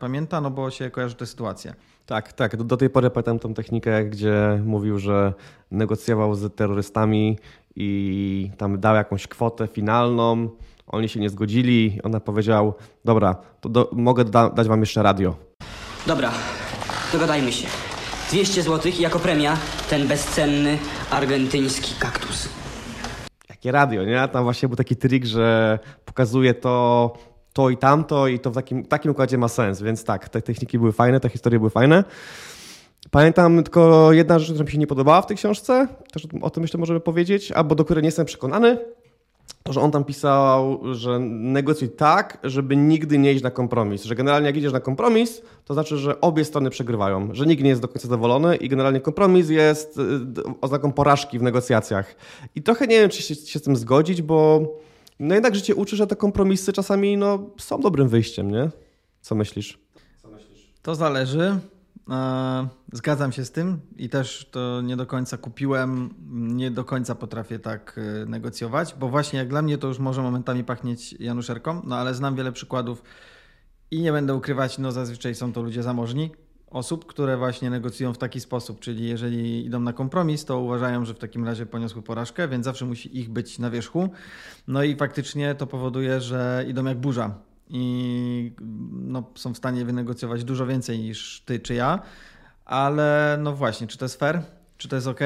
[0.00, 1.61] pamięta, no bo się kojarzy te sytuacje.
[2.06, 2.56] Tak, tak.
[2.56, 5.32] Do, do tej pory pamiętam tą technikę, gdzie mówił, że
[5.70, 7.38] negocjował z terrorystami
[7.76, 10.48] i tam dał jakąś kwotę finalną.
[10.86, 11.98] Oni się nie zgodzili.
[12.02, 15.36] Ona powiedział: Dobra, to do, mogę da, dać wam jeszcze radio.
[16.06, 16.32] Dobra,
[17.12, 17.66] dogadajmy się.
[18.30, 19.56] 200 zł i jako premia
[19.90, 20.78] ten bezcenny
[21.10, 22.48] argentyński kaktus.
[23.48, 24.28] Jakie radio, nie?
[24.28, 27.12] Tam właśnie był taki trik, że pokazuje to
[27.52, 30.78] to i tamto i to w takim, takim układzie ma sens, więc tak, te techniki
[30.78, 32.04] były fajne, te historie były fajne.
[33.10, 36.60] Pamiętam tylko jedna rzecz, która mi się nie podobała w tej książce, też o tym
[36.62, 38.78] myślę możemy powiedzieć, albo do której nie jestem przekonany,
[39.62, 44.04] to, że on tam pisał, że negocjuj tak, żeby nigdy nie iść na kompromis.
[44.04, 47.68] Że generalnie jak idziesz na kompromis, to znaczy, że obie strony przegrywają, że nikt nie
[47.68, 50.02] jest do końca zadowolony i generalnie kompromis jest y,
[50.60, 52.16] oznaką porażki w negocjacjach.
[52.54, 54.66] I trochę nie wiem, czy się, się z tym zgodzić, bo
[55.20, 58.70] no jednak życie uczy, że te kompromisy czasami no, są dobrym wyjściem, nie?
[59.20, 59.78] Co myślisz?
[60.22, 60.72] Co myślisz?
[60.82, 61.58] To zależy.
[62.10, 67.14] E, zgadzam się z tym i też to nie do końca kupiłem, nie do końca
[67.14, 71.82] potrafię tak e, negocjować, bo właśnie jak dla mnie to już może momentami pachnieć Januszerką,
[71.84, 73.02] no ale znam wiele przykładów
[73.90, 76.30] i nie będę ukrywać, no zazwyczaj są to ludzie zamożni,
[76.72, 81.14] osób, które właśnie negocjują w taki sposób, czyli jeżeli idą na kompromis, to uważają, że
[81.14, 84.08] w takim razie poniosły porażkę, więc zawsze musi ich być na wierzchu.
[84.68, 87.34] No i faktycznie to powoduje, że idą jak burza
[87.68, 88.52] i
[88.92, 92.02] no, są w stanie wynegocjować dużo więcej niż ty czy ja,
[92.64, 94.42] ale no właśnie, czy to jest fair?
[94.76, 95.20] Czy to jest ok?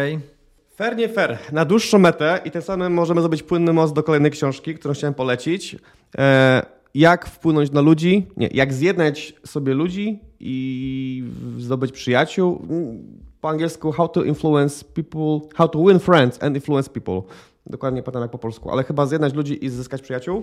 [0.76, 1.38] Fair, nie fair.
[1.52, 5.14] Na dłuższą metę i tym samym możemy zrobić płynny most do kolejnej książki, którą chciałem
[5.14, 5.76] polecić.
[6.18, 11.24] E, jak wpłynąć na ludzi, nie, jak zjednać sobie ludzi i
[11.58, 12.66] zdobyć przyjaciół.
[13.40, 17.22] Po angielsku how to influence people, how to win friends and influence people.
[17.66, 20.42] Dokładnie pamiętam jak po polsku, ale chyba zjednać ludzi i zyskać przyjaciół.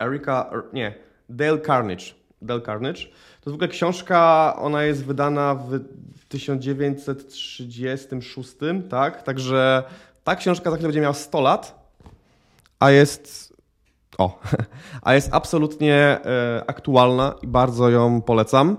[0.00, 0.94] Erika, nie,
[1.28, 2.04] Dale Carnage.
[2.42, 3.02] Dale Carnage.
[3.40, 5.80] To w ogóle książka, ona jest wydana w
[6.28, 8.56] 1936,
[8.90, 9.22] tak?
[9.22, 9.82] Także
[10.24, 11.92] ta książka za chwilę będzie miała 100 lat,
[12.80, 13.47] a jest
[14.18, 14.40] o,
[15.02, 18.76] a jest absolutnie e, aktualna i bardzo ją polecam.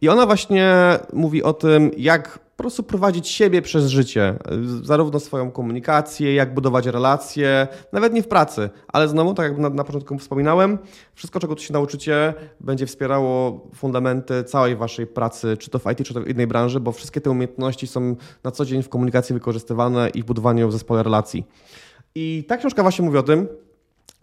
[0.00, 0.74] I ona właśnie
[1.12, 4.34] mówi o tym, jak po prostu prowadzić siebie przez życie,
[4.82, 9.68] zarówno swoją komunikację, jak budować relacje, nawet nie w pracy, ale znowu, tak jak na,
[9.68, 10.78] na początku wspominałem,
[11.14, 16.06] wszystko, czego tu się nauczycie, będzie wspierało fundamenty całej waszej pracy, czy to w IT,
[16.06, 19.34] czy to w innej branży, bo wszystkie te umiejętności są na co dzień w komunikacji
[19.34, 21.44] wykorzystywane i w budowaniu w zespole relacji.
[22.14, 23.48] I ta książka właśnie mówi o tym,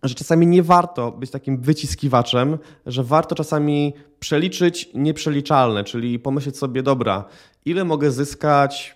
[0.03, 6.83] że czasami nie warto być takim wyciskiwaczem, że warto czasami przeliczyć nieprzeliczalne, czyli pomyśleć sobie,
[6.83, 7.25] dobra,
[7.65, 8.95] ile mogę zyskać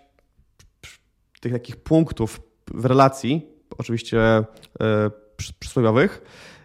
[1.40, 2.42] tych takich punktów
[2.74, 4.46] w relacji, oczywiście e,
[5.60, 6.22] przysłowiowych,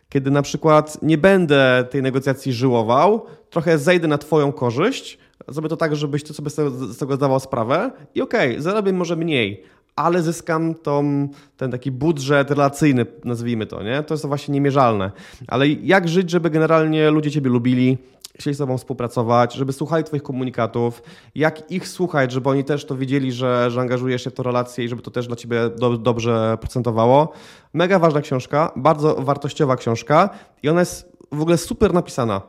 [0.09, 5.77] kiedy na przykład nie będę tej negocjacji żyłował, trochę zejdę na Twoją korzyść, zrobię to
[5.77, 9.65] tak, żebyś Ty sobie z tego zdawał sprawę i okej, okay, zarobię może mniej,
[9.97, 14.03] ale zyskam tą, ten taki budżet relacyjny, nazwijmy to, nie?
[14.03, 15.11] To jest to właśnie niemierzalne.
[15.49, 17.99] Ale jak żyć, żeby generalnie ludzie Ciebie lubili,
[18.39, 21.03] chcieli z Tobą współpracować, żeby słuchali Twoich komunikatów,
[21.35, 24.85] jak ich słuchać, żeby oni też to wiedzieli, że, że angażujesz się w tę relację
[24.85, 27.33] i żeby to też dla Ciebie do, dobrze procentowało.
[27.73, 30.31] Mega ważna książka, bardzo wartościowa książka
[30.63, 32.41] i ona jest w ogóle super napisana.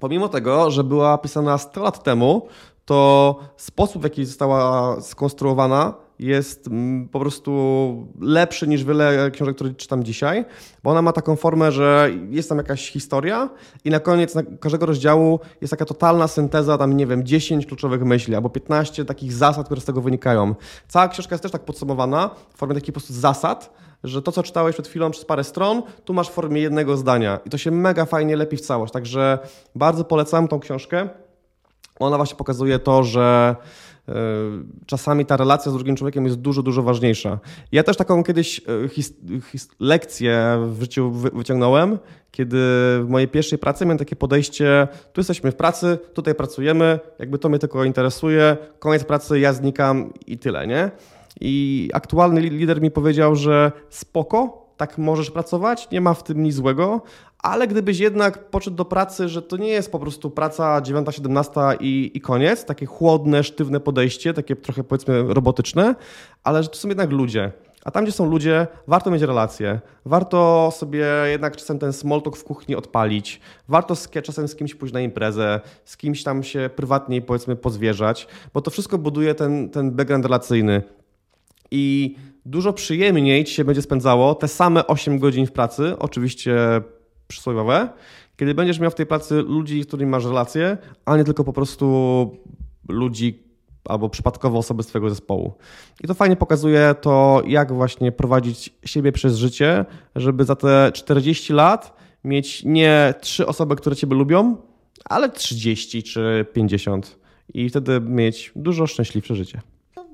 [0.00, 2.48] Pomimo tego, że była pisana 100 lat temu,
[2.84, 7.52] to sposób, w jaki została skonstruowana, jest mm, po prostu
[8.20, 10.44] lepszy niż wiele książek, które czytam dzisiaj,
[10.82, 13.50] bo ona ma taką formę, że jest tam jakaś historia
[13.84, 18.04] i na koniec na każdego rozdziału jest taka totalna synteza, tam nie wiem, 10 kluczowych
[18.04, 20.54] myśli albo 15 takich zasad, które z tego wynikają.
[20.88, 23.72] Cała książka jest też tak podsumowana w formie takich po prostu zasad,
[24.04, 27.40] że to, co czytałeś przed chwilą przez parę stron, tu masz w formie jednego zdania
[27.44, 29.38] i to się mega fajnie lepi w całość, także
[29.74, 31.08] bardzo polecam tą książkę.
[31.98, 33.56] Ona właśnie pokazuje to, że
[34.86, 37.38] czasami ta relacja z drugim człowiekiem jest dużo, dużo ważniejsza.
[37.72, 39.14] Ja też taką kiedyś e, his,
[39.52, 41.98] his, lekcję w życiu wyciągnąłem,
[42.30, 42.58] kiedy
[43.02, 47.48] w mojej pierwszej pracy miałem takie podejście, tu jesteśmy w pracy, tutaj pracujemy, jakby to
[47.48, 50.90] mnie tylko interesuje, koniec pracy, ja znikam i tyle, nie?
[51.40, 56.54] I aktualny lider mi powiedział, że spoko, tak możesz pracować, nie ma w tym nic
[56.54, 57.00] złego,
[57.38, 62.10] ale gdybyś jednak poszedł do pracy, że to nie jest po prostu praca 9-17 i,
[62.14, 65.94] i koniec, takie chłodne, sztywne podejście, takie trochę powiedzmy robotyczne,
[66.44, 67.52] ale że to są jednak ludzie.
[67.84, 69.80] A tam, gdzie są ludzie, warto mieć relacje.
[70.04, 73.40] Warto sobie jednak czasem ten small talk w kuchni odpalić.
[73.68, 78.28] Warto z, czasem z kimś pójść na imprezę, z kimś tam się prywatniej powiedzmy pozwierzać,
[78.54, 80.82] bo to wszystko buduje ten, ten background relacyjny.
[81.70, 82.16] I
[82.48, 86.56] dużo przyjemniej ci się będzie spędzało te same 8 godzin w pracy, oczywiście
[87.28, 87.88] przysłowiowe,
[88.36, 91.52] kiedy będziesz miał w tej pracy ludzi, z którymi masz relacje, a nie tylko po
[91.52, 91.86] prostu
[92.88, 93.42] ludzi
[93.84, 95.54] albo przypadkowo osoby z twojego zespołu.
[96.04, 99.84] I to fajnie pokazuje to, jak właśnie prowadzić siebie przez życie,
[100.16, 104.56] żeby za te 40 lat mieć nie trzy osoby, które ciebie lubią,
[105.04, 107.18] ale 30 czy 50
[107.54, 109.60] i wtedy mieć dużo szczęśliwsze życie.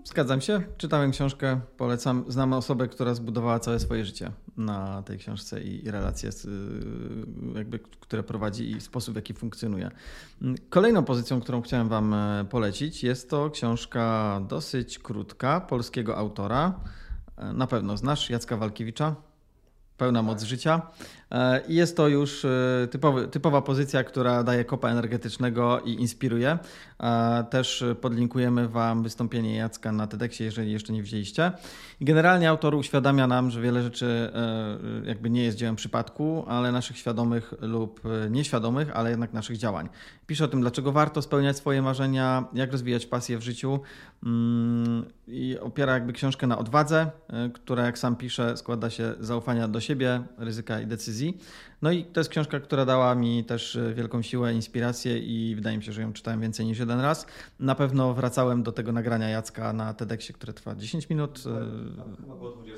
[0.04, 0.62] Zgadzam się.
[0.76, 2.24] Czytałem książkę, polecam.
[2.28, 8.22] Znam osobę, która zbudowała całe swoje życie na tej książce i, relacje, y, jakby, które
[8.22, 9.90] prowadzi i sposób, w jaki funkcjonuje.
[10.70, 16.80] Kolejną pozycją, którą chciałem Wam e, polecić, jest to książka dosyć krótka polskiego autora.
[17.36, 19.14] E, na pewno znasz Jacka Walkiewicza.
[19.96, 20.82] Pełna moc życia.
[21.35, 26.59] E, I jest to już e, typowy, typowa pozycja, która daje kopa energetycznego i inspiruje.
[27.01, 31.53] E, też podlinkujemy Wam wystąpienie Jacka na TEDxie, jeżeli jeszcze nie widzieliście.
[32.01, 34.33] generalnie autor uświadamia nam, że wiele rzeczy
[35.05, 39.88] jakby nie jest dziełem przypadku, ale naszych świadomych lub nieświadomych, ale jednak naszych działań.
[40.27, 43.81] Pisze o tym, dlaczego warto spełniać swoje marzenia, jak rozwijać pasję w życiu
[44.23, 47.11] mm, i opiera jakby książkę na odwadze,
[47.55, 51.23] która jak sam pisze składa się zaufania do siebie, ryzyka i decyzji.
[51.84, 55.76] No i to jest książka, która dała mi też e, wielką siłę, inspirację i wydaje
[55.76, 57.26] mi się, że ją czytałem więcej niż jeden raz.
[57.60, 61.44] Na pewno wracałem do tego nagrania Jacka na TEDxie, które trwa 10 minut.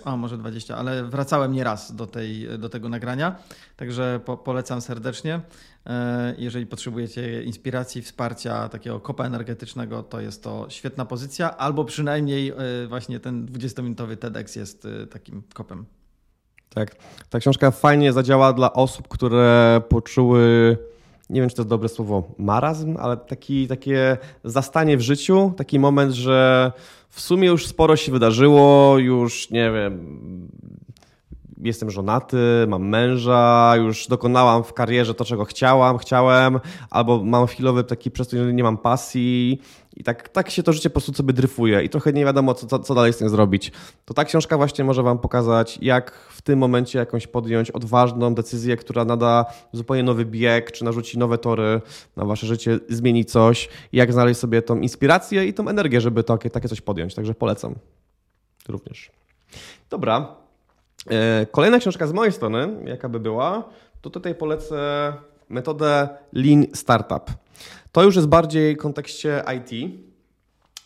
[0.04, 3.37] A, e, może 20, ale wracałem nie raz do, tej, do tego nagrania,
[3.76, 5.40] także po, polecam serdecznie.
[5.87, 12.52] E, jeżeli potrzebujecie inspiracji, wsparcia, takiego kopa energetycznego, to jest to świetna pozycja, albo przynajmniej
[12.88, 15.87] właśnie ten 20-minutowy TEDx jest takim kopem.
[16.68, 16.96] Tak.
[17.31, 20.76] Ta książka fajnie zadziała dla osób, które poczuły,
[21.31, 25.79] nie wiem czy to jest dobre słowo, marazm, ale taki, takie zastanie w życiu, taki
[25.79, 26.72] moment, że
[27.09, 30.48] w sumie już sporo się wydarzyło, już nie wiem,
[31.62, 32.37] jestem żonaty,
[32.69, 38.38] mam męża, już dokonałam w karierze to, czego chciałam, chciałem, albo mam chwilowy taki przestój,
[38.38, 39.61] że nie mam pasji
[39.97, 42.79] i tak, tak się to życie po prostu sobie dryfuje i trochę nie wiadomo, co,
[42.79, 43.73] co, dalej z tym zrobić.
[44.05, 48.77] To ta książka właśnie może Wam pokazać, jak w tym momencie jakąś podjąć odważną decyzję,
[48.77, 51.81] która nada zupełnie nowy bieg, czy narzuci nowe tory
[52.16, 56.51] na Wasze życie, zmieni coś, jak znaleźć sobie tą inspirację i tą energię, żeby takie,
[56.51, 57.14] takie coś podjąć.
[57.14, 57.75] Także polecam
[58.69, 59.11] również.
[59.90, 60.45] Dobra.
[61.11, 63.64] E, kolejna książka z mojej strony, jaka by była,
[64.01, 65.12] to tutaj polecę
[65.49, 67.31] metodę Lean Startup.
[67.92, 70.01] To już jest bardziej w kontekście IT.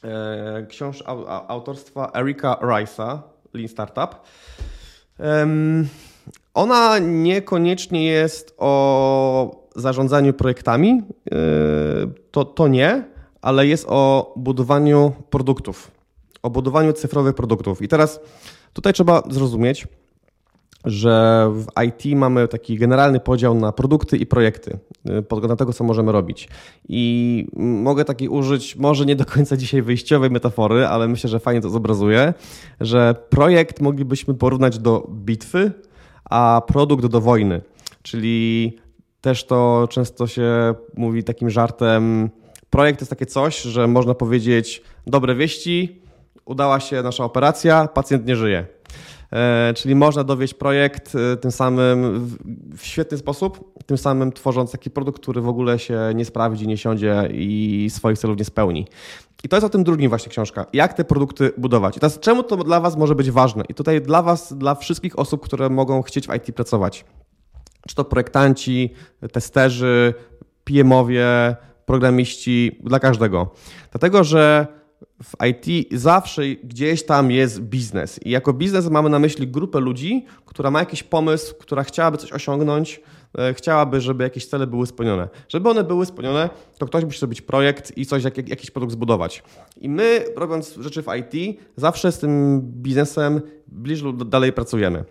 [0.05, 1.05] E, książ
[1.49, 3.19] autorstwa Erika Rice'a,
[3.55, 4.15] Lean Startup.
[6.55, 11.03] Ona niekoniecznie jest o zarządzaniu projektami,
[11.33, 11.37] e,
[12.31, 13.05] to, to nie,
[13.43, 15.91] ale jest o budowaniu produktów,
[16.43, 17.83] o budowaniu cyfrowych produktów.
[17.83, 18.21] I teraz
[18.73, 19.87] tutaj trzeba zrozumieć,
[20.85, 24.79] że w IT mamy taki generalny podział na produkty i projekty,
[25.19, 26.49] y, pod względem tego, co możemy robić.
[26.89, 31.61] I mogę takiej użyć, może nie do końca dzisiaj wyjściowej metafory, ale myślę, że fajnie
[31.61, 32.35] to zobrazuje,
[32.81, 35.73] że projekt moglibyśmy porównać do bitwy,
[36.25, 37.61] a produkt do wojny.
[38.03, 38.77] Czyli
[39.21, 42.31] też to często się mówi takim żartem.
[42.71, 46.03] Projekt jest takie coś, że można powiedzieć: dobre wieści,
[46.45, 48.80] udała się nasza operacja, pacjent nie żyje.
[49.33, 52.27] E, czyli można dowieść projekt e, tym samym
[52.77, 56.77] w świetny sposób, tym samym tworząc taki produkt, który w ogóle się nie sprawdzi, nie
[56.77, 58.87] siądzie i swoich celów nie spełni.
[59.45, 60.67] I to jest o tym drugim właśnie książka.
[60.73, 61.97] Jak te produkty budować.
[61.97, 63.65] I teraz czemu to dla Was może być ważne?
[63.69, 67.05] I tutaj dla Was, dla wszystkich osób, które mogą chcieć w IT pracować.
[67.89, 68.95] Czy to projektanci,
[69.33, 70.15] testerzy,
[70.65, 73.55] PM-owie, programiści, dla każdego.
[73.91, 74.67] Dlatego, że
[75.23, 78.21] w IT zawsze gdzieś tam jest biznes.
[78.25, 82.33] I jako biznes mamy na myśli grupę ludzi, która ma jakiś pomysł, która chciałaby coś
[82.33, 83.01] osiągnąć,
[83.39, 85.29] e, chciałaby, żeby jakieś cele były spełnione.
[85.49, 89.43] Żeby one były spełnione, to ktoś musi zrobić projekt i coś, jak, jakiś produkt zbudować.
[89.81, 95.05] I my, robiąc rzeczy w IT, zawsze z tym biznesem bliżej lub dalej pracujemy.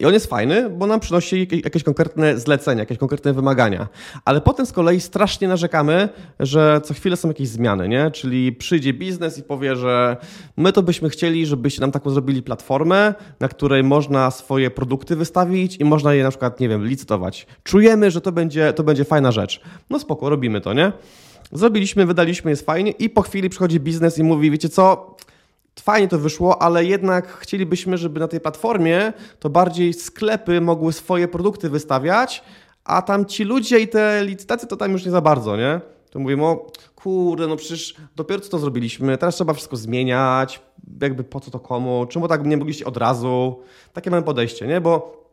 [0.00, 3.88] I on jest fajny, bo nam przynosi jakieś konkretne zlecenia, jakieś konkretne wymagania.
[4.24, 6.08] Ale potem z kolei strasznie narzekamy,
[6.40, 8.10] że co chwilę są jakieś zmiany, nie?
[8.10, 10.16] Czyli przyjdzie biznes i powie, że
[10.56, 15.76] my to byśmy chcieli, żebyście nam taką zrobili platformę, na której można swoje produkty wystawić
[15.76, 17.46] i można je na przykład, nie wiem, licytować.
[17.64, 19.60] Czujemy, że to będzie, to będzie fajna rzecz.
[19.90, 20.92] No spoko, robimy to, nie?
[21.52, 25.16] Zrobiliśmy, wydaliśmy, jest fajnie i po chwili przychodzi biznes i mówi, wiecie co,
[25.80, 31.28] fajnie to wyszło, ale jednak chcielibyśmy, żeby na tej platformie to bardziej sklepy mogły swoje
[31.28, 32.42] produkty wystawiać,
[32.84, 35.80] a tam ci ludzie i te licytacje to tam już nie za bardzo, nie?
[36.10, 40.62] To mówimy, o kurde, no przecież dopiero co to zrobiliśmy, teraz trzeba wszystko zmieniać,
[41.00, 43.60] jakby po co to komu, czemu tak nie mogliście od razu?
[43.92, 44.80] Takie mamy podejście, nie?
[44.80, 45.23] Bo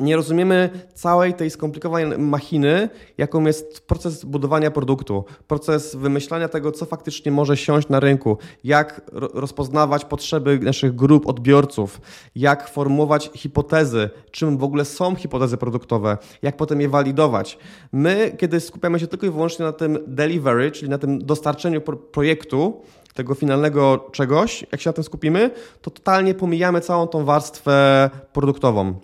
[0.00, 6.86] nie rozumiemy całej tej skomplikowanej machiny, jaką jest proces budowania produktu, proces wymyślania tego, co
[6.86, 12.00] faktycznie może siąść na rynku, jak rozpoznawać potrzeby naszych grup odbiorców,
[12.34, 17.58] jak formułować hipotezy, czym w ogóle są hipotezy produktowe, jak potem je walidować.
[17.92, 21.80] My, kiedy skupiamy się tylko i wyłącznie na tym delivery, czyli na tym dostarczeniu
[22.12, 22.82] projektu,
[23.14, 25.50] tego finalnego czegoś, jak się na tym skupimy,
[25.82, 28.94] to totalnie pomijamy całą tą warstwę produktową.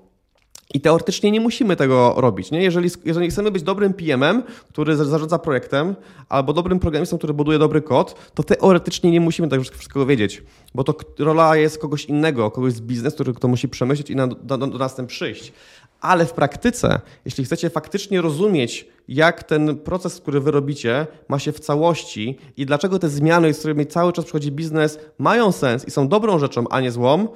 [0.74, 2.50] I teoretycznie nie musimy tego robić.
[2.50, 2.62] Nie?
[2.62, 5.94] Jeżeli, jeżeli chcemy być dobrym PM-em, który zarządza projektem,
[6.28, 10.42] albo dobrym programistą, który buduje dobry kod, to teoretycznie nie musimy tego wszystkiego wiedzieć,
[10.74, 14.26] bo to rola jest kogoś innego, kogoś z biznesu, który to musi przemyśleć i na,
[14.26, 15.52] do, do nas tym przyjść.
[16.00, 21.52] Ale w praktyce, jeśli chcecie faktycznie rozumieć, jak ten proces, który wy robicie, ma się
[21.52, 25.90] w całości i dlaczego te zmiany, z którymi cały czas przychodzi biznes, mają sens i
[25.90, 27.28] są dobrą rzeczą, a nie złą,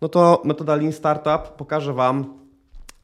[0.00, 2.41] no to metoda Lean Startup pokaże Wam,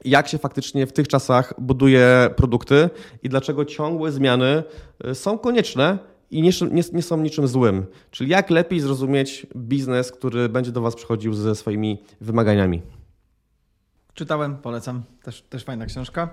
[0.04, 2.90] jak się faktycznie w tych czasach buduje produkty
[3.22, 4.62] i dlaczego ciągłe zmiany
[5.06, 5.98] y, są konieczne
[6.30, 7.86] i nie, nie, nie, są niczym złym.
[8.10, 12.82] Czyli jak lepiej zrozumieć biznes, który będzie do Was przychodził ze swoimi wymaganiami.
[14.14, 15.02] Czytałem, polecam.
[15.22, 16.28] Też, też fajna książka.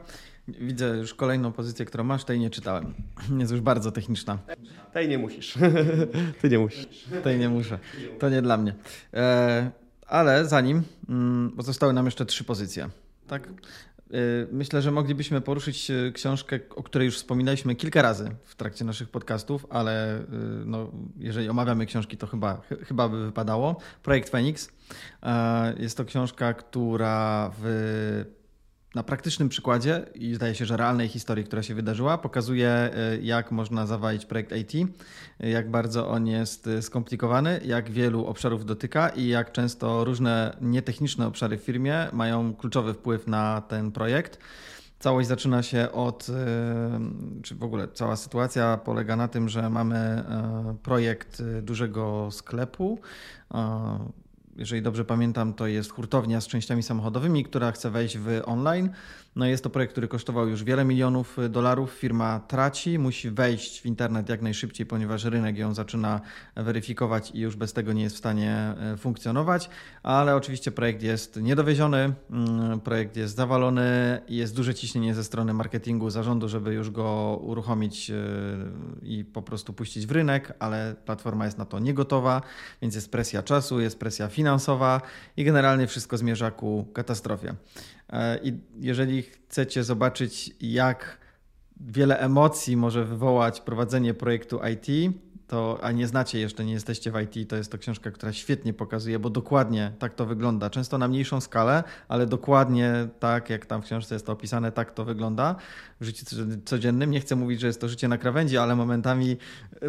[0.48, 2.94] Widzę już kolejną pozycję, którą masz, tej nie czytałem.
[3.40, 4.38] Jest już bardzo techniczna.
[4.94, 5.54] Tej nie musisz.
[6.42, 6.88] Ty nie musisz.
[7.24, 7.80] Tej nie muszę.
[8.20, 8.76] To nie dla mnie.
[9.14, 9.72] E,
[10.08, 12.90] ale zanim, mm, bo zostały nam jeszcze trzy pozycje.
[13.28, 13.50] Tak?
[14.14, 18.86] Y, myślę, że moglibyśmy poruszyć y, książkę, o której już wspominaliśmy kilka razy w trakcie
[18.86, 20.26] naszych podcastów, ale y,
[20.66, 23.78] no, jeżeli omawiamy książki, to chyba, chyba by wypadało.
[24.04, 24.70] Projekt Phoenix.
[25.78, 28.26] Jest to książka, która w
[28.96, 33.52] na praktycznym przykładzie i zdaje się, że realnej historii, która się wydarzyła, pokazuje, e, jak
[33.52, 34.90] można zawalić projekt IT,
[35.40, 41.28] jak bardzo on jest e, skomplikowany, jak wielu obszarów dotyka i jak często różne nietechniczne
[41.28, 44.40] obszary w firmie mają kluczowy wpływ na ten projekt.
[45.00, 47.00] Całość zaczyna się od, e,
[47.44, 50.24] czy w ogóle cała sytuacja polega na tym, że mamy
[50.84, 53.00] projekt dużego sklepu
[54.56, 58.90] jeżeli dobrze pamiętam, to jest hurtownia z częściami samochodowymi, która chce wejść w online.
[59.36, 61.92] No jest to projekt, który kosztował już wiele milionów dolarów.
[61.92, 66.22] Firma traci, musi wejść w internet jak najszybciej, ponieważ rynek ją zaczyna
[66.56, 69.70] weryfikować i już bez tego nie jest w stanie e, funkcjonować.
[70.04, 76.10] Ale oczywiście projekt jest niedowieziony, mm, projekt jest zawalony, jest duże ciśnienie ze strony marketingu,
[76.10, 78.16] zarządu, żeby już go uruchomić e,
[79.04, 82.42] i po prostu puścić w rynek, ale platforma jest na to niegotowa,
[82.82, 85.02] więc jest presja czasu, jest presja finansowa
[85.38, 87.56] i generalnie wszystko zmierza ku katastrofie.
[88.10, 91.18] E, I jeżeli chcecie zobaczyć, jak
[91.80, 95.16] wiele emocji może wywołać prowadzenie projektu IT,
[95.48, 98.74] to, a nie znacie jeszcze, nie jesteście w IT, to jest to książka, która świetnie
[98.74, 100.70] pokazuje, bo dokładnie tak to wygląda.
[100.70, 104.92] Często na mniejszą skalę, ale dokładnie tak, jak tam w książce jest to opisane, tak
[104.92, 105.56] to wygląda
[106.02, 106.26] w życiu
[106.66, 107.12] codziennym.
[107.12, 109.38] Nie chcę mówić, że jest to życie na krawędzi, ale momentami,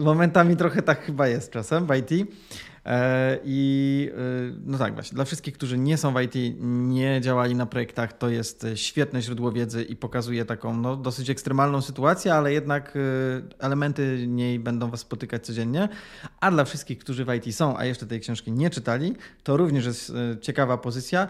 [0.01, 2.31] momentami trochę tak chyba jest czasem w IT.
[2.87, 7.55] E, I e, no tak właśnie, dla wszystkich, którzy nie są w IT, nie działali
[7.55, 12.53] na projektach, to jest świetne źródło wiedzy i pokazuje taką no, dosyć ekstremalną sytuację, ale
[12.53, 13.01] jednak e,
[13.65, 15.89] elementy niej będą Was spotykać codziennie.
[16.41, 19.87] A dla wszystkich, którzy w IT są, a jeszcze tej książki nie czytali, to również
[19.87, 21.29] jest ciekawa pozycja.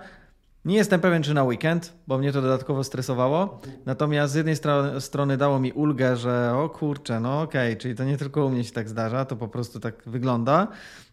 [0.66, 3.60] Nie jestem pewien, czy na weekend, bo mnie to dodatkowo stresowało.
[3.84, 7.94] Natomiast z jednej stro strony dało mi ulgę, że o kurczę, no okej, okay, czyli
[7.94, 10.68] to nie tylko u mnie się tak zdarza, to po prostu tak wygląda.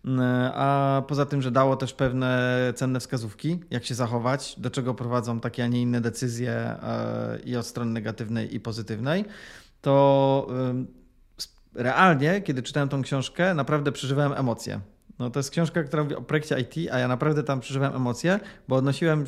[0.06, 4.94] Mm, a poza tym, że dało też pewne cenne wskazówki, jak się zachować, do czego
[4.94, 9.26] prowadzą takie, a nie inne decyzje e, i od strony negatywnej i pozytywnej,
[9.82, 10.48] to
[11.76, 14.80] realnie, kiedy czytałem tą książkę, naprawdę przeżywałem emocje.
[15.20, 18.40] No to jest książka, która mówi o projekcie IT, a ja naprawdę tam przeżywam emocje,
[18.68, 19.26] bo odnosiłem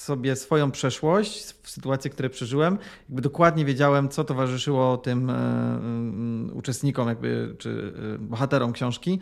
[0.00, 2.78] sobie swoją przeszłość, sytuacje, które przeżyłem,
[3.08, 5.34] jakby dokładnie wiedziałem, co towarzyszyło tym y,
[6.50, 9.18] y, uczestnikom, jakby, czy y, bohaterom książki.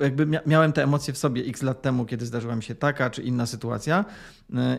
[0.00, 3.10] Jakby mia miałem te emocje w sobie x lat temu, kiedy zdarzyła mi się taka
[3.10, 4.04] czy inna sytuacja.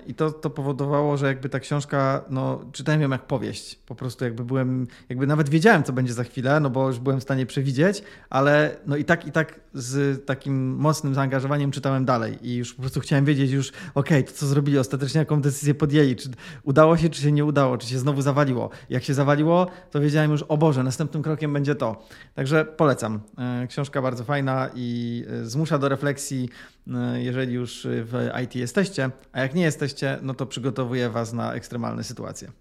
[0.08, 3.76] I to, to powodowało, że jakby ta książka, no, czytałem ją jak powieść.
[3.76, 7.20] Po prostu jakby byłem, jakby nawet wiedziałem, co będzie za chwilę, no bo już byłem
[7.20, 12.48] w stanie przewidzieć, ale no i tak, i tak z takim mocnym zaangażowaniem czytałem dalej
[12.48, 15.74] i już po prostu chciałem wiedzieć już, okej, okay, to co zrobili ostatecznie, jaką decyzję
[15.76, 16.30] podjęli, czy
[16.64, 18.70] udało się, czy się nie udało, czy się znowu zawaliło.
[18.90, 22.06] Jak się zawaliło, to wiedziałem już, o Boże, następnym krokiem będzie to.
[22.36, 23.20] Także polecam.
[23.38, 26.50] E, książka bardzo fajna i e, zmusza do refleksji,
[26.94, 31.54] e, jeżeli już w IT jesteście, a jak nie jesteście, no to przygotowuje Was na
[31.54, 32.52] ekstremalne sytuacje.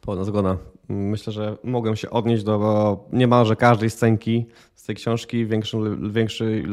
[0.00, 0.56] Pełna zgoda.
[0.88, 5.80] Myślę, że mogłem się odnieść do niemalże każdej scenki z tej książki w większej,
[6.10, 6.66] większej,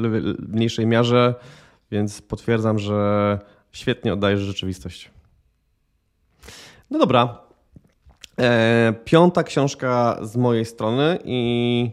[0.48, 1.36] mniejszej mierze,
[1.92, 3.40] więc potwierdzam, że
[3.72, 5.12] świetnie oddajesz rzeczywistość.
[6.92, 7.38] No dobra.
[8.40, 11.92] E, piąta książka z mojej strony i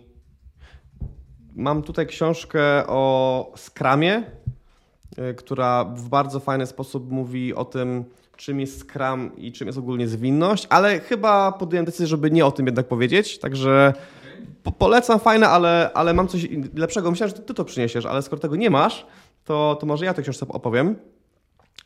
[1.56, 4.22] mam tutaj książkę o skramie,
[5.16, 8.04] e, która w bardzo fajny sposób mówi o tym,
[8.36, 12.52] czym jest Scrum i czym jest ogólnie zwinność, ale chyba podjąłem decyzję, żeby nie o
[12.52, 13.92] tym jednak powiedzieć, także
[14.62, 17.10] po polecam, fajne, ale, ale mam coś lepszego.
[17.10, 19.06] Myślałem, że ty to przyniesiesz, ale skoro tego nie masz,
[19.44, 20.96] to, to może ja tę książkę opowiem.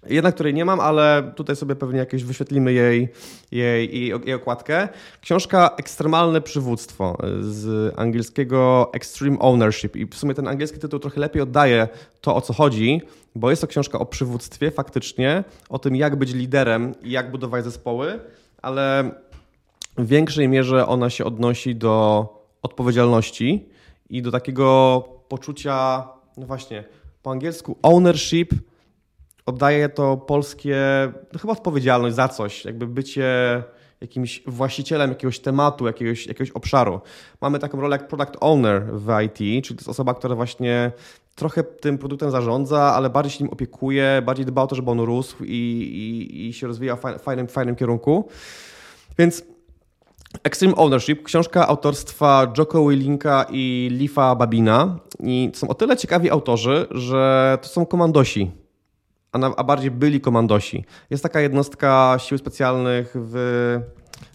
[0.07, 3.09] Jedna, której nie mam, ale tutaj sobie pewnie jakieś wyświetlimy jej,
[3.53, 4.89] jej, jej, jej okładkę.
[5.21, 9.97] Książka Ekstremalne Przywództwo z angielskiego Extreme Ownership.
[9.97, 11.89] I w sumie ten angielski tytuł trochę lepiej oddaje
[12.21, 13.03] to, o co chodzi,
[13.35, 17.65] bo jest to książka o przywództwie faktycznie, o tym, jak być liderem i jak budować
[17.65, 18.21] zespoły,
[18.63, 19.11] ale
[19.99, 22.27] w większej mierze ona się odnosi do
[22.63, 23.69] odpowiedzialności
[24.11, 26.85] i do takiego poczucia, no właśnie,
[27.23, 28.55] po angielsku ownership–
[29.51, 30.77] oddaje to polskie,
[31.33, 33.63] no chyba odpowiedzialność za coś, jakby bycie
[34.01, 37.01] jakimś właścicielem jakiegoś tematu, jakiegoś, jakiegoś obszaru.
[37.41, 40.93] Mamy taką rolę jak product owner w IT, czyli to jest osoba, która właśnie
[41.35, 45.01] trochę tym produktem zarządza, ale bardziej się nim opiekuje, bardziej dba o to, żeby on
[45.01, 48.29] rósł i, i, i się rozwijał w fajnym, fajnym kierunku.
[49.19, 49.45] Więc
[50.45, 54.99] Extreme Ownership, książka autorstwa Joko Willinka i Lifa Babina.
[55.23, 58.51] I są o tyle ciekawi autorzy, że to są komandosi,
[59.33, 60.85] a, na, a bardziej byli komandosi.
[61.11, 63.35] Jest taka jednostka sił specjalnych w,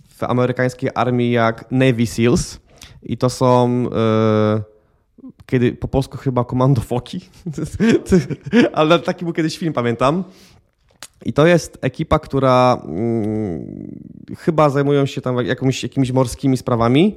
[0.08, 2.60] w amerykańskiej armii jak Navy SEALs
[3.04, 3.84] i to są...
[3.84, 4.76] Yy,
[5.46, 7.22] kiedy po polsku chyba Komando Foki,
[8.74, 10.24] ale taki był kiedyś film, pamiętam.
[11.26, 13.66] I to jest ekipa, która hmm,
[14.38, 17.16] chyba zajmują się tam jakimiś, jakimiś morskimi sprawami.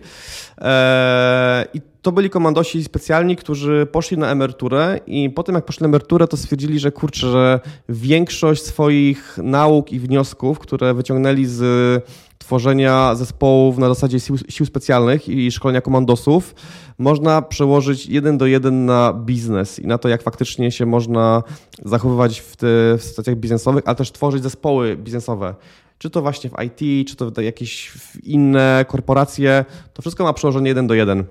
[0.58, 5.88] Eee, I to byli komandosi specjalni, którzy poszli na emeryturę i potem jak poszli na
[5.88, 11.60] emeryturę, to stwierdzili, że kurczę, że większość swoich nauk i wniosków, które wyciągnęli z
[12.48, 16.54] tworzenia zespołów na zasadzie sił, sił specjalnych i szkolenia komandosów,
[16.98, 21.42] można przełożyć jeden do jeden na biznes i na to, jak faktycznie się można
[21.84, 22.66] zachowywać w, te,
[22.98, 25.54] w sytuacjach biznesowych, ale też tworzyć zespoły biznesowe.
[25.98, 27.92] Czy to właśnie w IT, czy to jakieś
[28.22, 31.24] inne korporacje, to wszystko ma przełożenie jeden do jeden.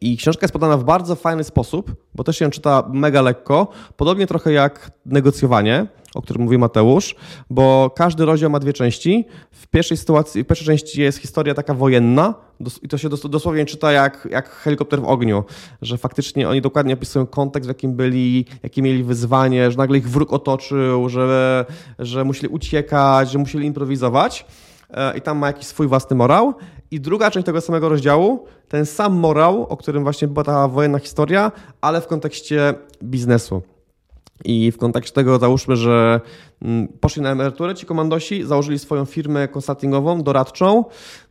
[0.00, 4.26] I książka jest podana w bardzo fajny sposób, bo też się czyta mega lekko, podobnie
[4.26, 7.14] trochę jak negocjowanie, o którym mówi Mateusz,
[7.50, 9.24] bo każdy rozdział ma dwie części.
[9.50, 12.34] W pierwszej sytuacji, w pierwszej części jest historia taka wojenna
[12.82, 15.44] i to się dosłownie czyta jak, jak helikopter w ogniu,
[15.82, 20.10] że faktycznie oni dokładnie opisują kontekst, w jakim byli, jakie mieli wyzwanie, że nagle ich
[20.10, 21.64] wróg otoczył, że,
[21.98, 24.46] że musieli uciekać, że musieli improwizować.
[24.90, 26.54] E, i tam ma jakiś swój własny morał.
[26.90, 30.98] I druga część tego samego rozdziału, ten sam morał, o którym właśnie była ta wojenna
[30.98, 33.62] historia, ale w kontekście biznesu.
[34.44, 36.20] I w kontekście tego załóżmy, że
[36.62, 40.84] mm, poszli na emeryturę ci komandosi, założyli swoją firmę konsultingową, doradczą,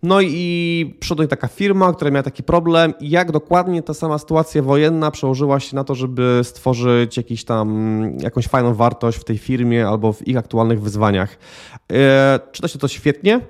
[0.03, 2.93] no i przyszła taka firma, która miała taki problem.
[3.01, 8.47] Jak dokładnie ta sama sytuacja wojenna przełożyła się na to, żeby stworzyć jakiś tam, jakąś
[8.47, 11.38] fajną wartość w tej firmie albo w ich aktualnych wyzwaniach.
[11.91, 13.41] E, czyta się to świetnie,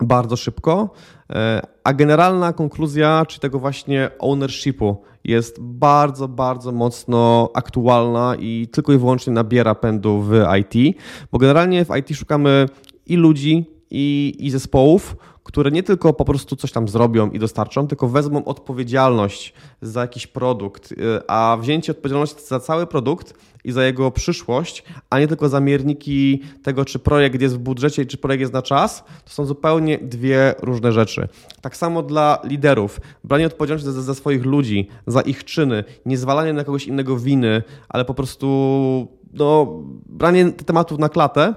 [0.00, 0.90] bardzo szybko,
[1.30, 8.92] e, a generalna konkluzja, czy tego właśnie ownershipu jest bardzo, bardzo mocno aktualna i tylko
[8.92, 10.96] i wyłącznie nabiera pędu w IT,
[11.32, 12.68] bo generalnie w IT szukamy
[13.06, 17.86] i ludzi, i, i zespołów, które nie tylko po prostu coś tam zrobią i dostarczą,
[17.86, 20.96] tylko wezmą odpowiedzialność za jakiś produkt, y,
[21.28, 23.34] a wzięcie odpowiedzialności za cały produkt
[23.64, 28.06] i za jego przyszłość, a nie tylko za mierniki tego, czy projekt jest w budżecie,
[28.06, 31.28] czy projekt jest na czas, to są zupełnie dwie różne rzeczy.
[31.60, 33.00] Tak samo dla liderów.
[33.24, 37.62] Branie odpowiedzialności za, za swoich ludzi, za ich czyny, nie zwalanie na kogoś innego winy,
[37.88, 39.66] ale po prostu no,
[40.06, 41.54] branie tematów na klatę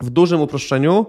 [0.00, 1.06] w dużym uproszczeniu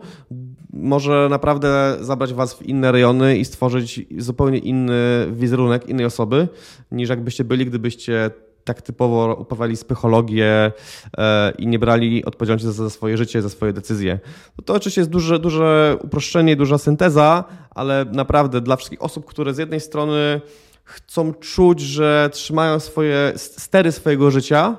[0.78, 6.48] może naprawdę zabrać was w inne rejony i stworzyć zupełnie inny wizerunek innej osoby,
[6.92, 8.32] niż jakbyście byli, gdybyście
[8.68, 10.72] tak typowo uprawiali psychologię
[11.18, 14.20] e, i nie brali odpowiedzialności za, swoje życie, za swoje decyzje.
[14.58, 19.54] No to oczywiście jest duże, duże uproszczenie, duża synteza, ale naprawdę dla wszystkich osób, które
[19.54, 20.42] z jednej strony
[20.84, 24.78] chcą czuć, że trzymają swoje stery swojego życia,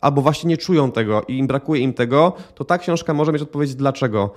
[0.00, 3.42] albo właśnie nie czują tego i im brakuje im tego, to ta książka może mieć
[3.42, 4.34] odpowiedź dlaczego.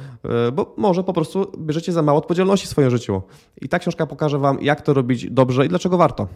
[0.48, 3.22] E, bo może po prostu bierzecie za mało odpowiedzialności w swoim życiu.
[3.62, 6.28] I ta książka pokaże wam, jak to robić dobrze i dlaczego warto.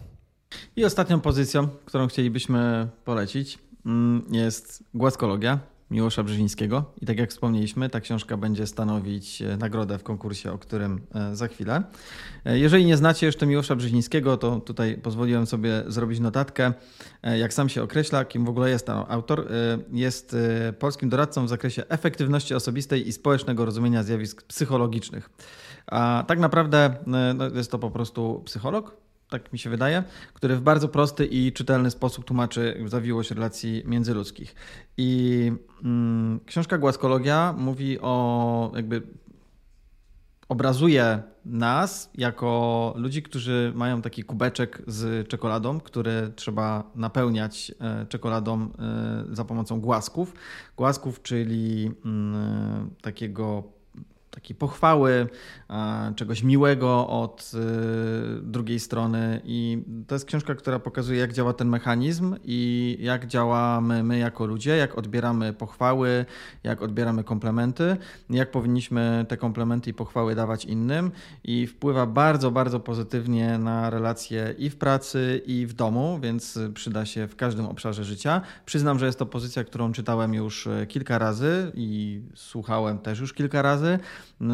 [0.76, 5.58] I ostatnią pozycją, którą chcielibyśmy polecić, mm, jest głaskologia.
[5.90, 6.84] Miłosza Brzezińskiego.
[7.00, 11.36] I tak jak wspomnieliśmy, ta książka będzie stanowić e, nagrodę w konkursie, o którym e,
[11.36, 11.82] za chwilę.
[12.44, 16.72] E, jeżeli nie znacie jeszcze Miłosza Brzezińskiego, to tutaj pozwoliłem sobie zrobić notatkę,
[17.22, 19.48] jak sam się określa, kim w ogóle jest ten autor.
[19.92, 20.36] Jest
[20.78, 25.30] polskim doradcą w zakresie efektywności osobistej i społecznego rozumienia zjawisk psychologicznych.
[25.86, 30.04] A tak naprawdę no, jest to po prostu psycholog, tak mi się wydaje,
[30.34, 34.54] który w bardzo prosty i czytelny sposób tłumaczy zawiłość relacji międzyludzkich.
[34.96, 35.52] I
[35.84, 39.02] mm, książka Głaskologia mówi o jakby
[40.48, 48.62] obrazuje nas jako ludzi, którzy mają taki kubeczek z czekoladą, który trzeba napełniać e, czekoladą
[48.62, 48.68] e,
[49.34, 50.34] za pomocą głasków.
[50.76, 53.75] Głasków, czyli mm, takiego
[54.36, 55.28] takiej pochwały,
[56.16, 59.40] czegoś miłego od y, drugiej strony.
[59.44, 64.46] I to jest książka, która pokazuje, jak działa ten mechanizm i jak działamy my jako
[64.46, 66.24] ludzie, jak odbieramy pochwały,
[66.64, 67.96] jak odbieramy komplementy,
[68.30, 71.10] jak powinniśmy te komplementy i pochwały dawać innym.
[71.44, 77.06] I wpływa bardzo, bardzo pozytywnie na relacje i w pracy, i w domu, więc przyda
[77.06, 78.40] się w każdym obszarze życia.
[78.66, 83.62] Przyznam, że jest to pozycja, którą czytałem już kilka razy i słuchałem też już kilka
[83.62, 83.98] razy.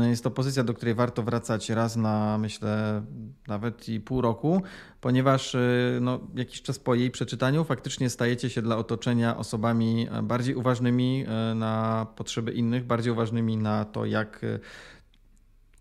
[0.09, 3.03] Jest to pozycja, do której warto wracać raz na, myślę,
[3.49, 4.63] nawet i pół roku,
[5.01, 5.57] ponieważ
[6.01, 12.07] no, jakiś czas po jej przeczytaniu faktycznie stajecie się dla otoczenia osobami bardziej uważnymi na
[12.17, 14.41] potrzeby innych, bardziej uważnymi na to, jak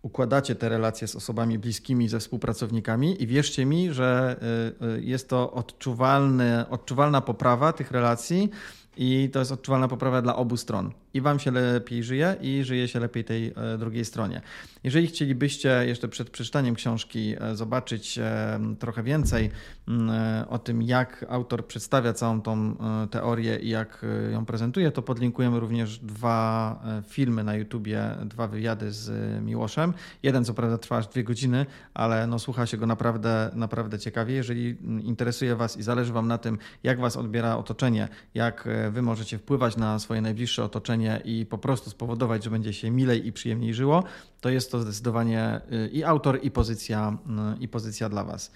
[0.01, 4.39] układacie te relacje z osobami bliskimi, ze współpracownikami i wierzcie mi, że
[4.81, 8.49] y, y, jest to odczuwalny, odczuwalna poprawa tych relacji
[8.97, 10.91] i to jest odczuwalna poprawa dla obu stron.
[11.13, 14.41] I wam się lepiej żyje, i żyje się lepiej tej e, drugiej stronie.
[14.83, 19.51] Jeżeli chcielibyście jeszcze przed przeczytaniem książki e, zobaczyć e, trochę więcej
[19.87, 22.75] mm, o tym, jak autor przedstawia całą tą
[23.11, 29.11] teorię i jak ją prezentuje, to podlinkujemy również dwa filmy na YouTubie, dwa wywiady z
[29.43, 29.93] Miłoszem.
[30.23, 34.35] Jeden co prawda trwa aż dwie godziny, ale no, słucha się go naprawdę, naprawdę ciekawie.
[34.35, 39.01] Jeżeli mm, interesuje Was i zależy Wam na tym, jak Was odbiera otoczenie, jak Wy
[39.01, 43.33] możecie wpływać na swoje najbliższe otoczenie i po prostu spowodować, że będzie się milej i
[43.33, 44.03] przyjemniej żyło,
[44.41, 47.17] to jest to zdecydowanie y, i autor, i pozycja,
[47.55, 48.51] y, i pozycja dla Was.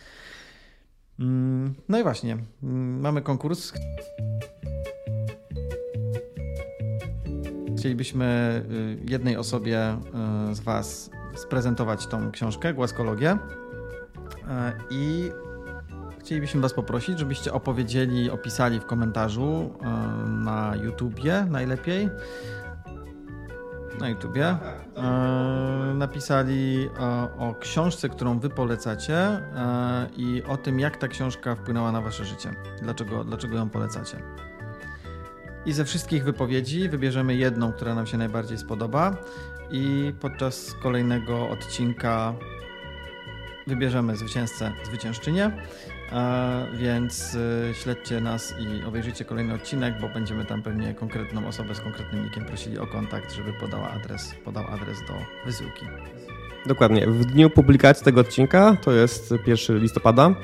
[1.20, 3.74] Mm, no i właśnie, mm, mamy konkurs.
[7.78, 8.62] Chcielibyśmy
[9.06, 9.98] y, jednej osobie
[10.52, 13.38] z Was sprezentować tą książkę, Głaskologię.
[14.90, 15.30] I
[16.26, 19.88] chcielibyśmy Was poprosić, żebyście opowiedzieli, opisali w komentarzu e,
[20.28, 22.10] na YouTubie najlepiej.
[24.00, 24.46] Na YouTubie.
[24.48, 31.56] E, napisali o, o książce, którą Wy polecacie e, i o tym, jak ta książka
[31.56, 32.56] wpłynęła na Wasze życie.
[32.82, 34.18] Dlaczego, dlaczego ją polecacie.
[35.66, 39.18] I ze wszystkich wypowiedzi wybierzemy jedną, która nam się najbardziej spodoba,
[39.72, 42.34] i podczas kolejnego odcinka
[43.68, 45.52] wybierzemy zwycięzcę, zwyciężczynię.
[46.74, 51.80] Więc y, śledźcie nas i obejrzyjcie kolejny odcinek, bo będziemy tam pewnie konkretną osobę z
[51.80, 55.14] konkretnym nikiem prosili o kontakt, żeby podała adres, podał adres do
[55.46, 55.86] wysyłki.
[56.66, 57.08] Dokładnie.
[57.08, 60.36] W dniu publikacji tego odcinka, to jest 1 listopada,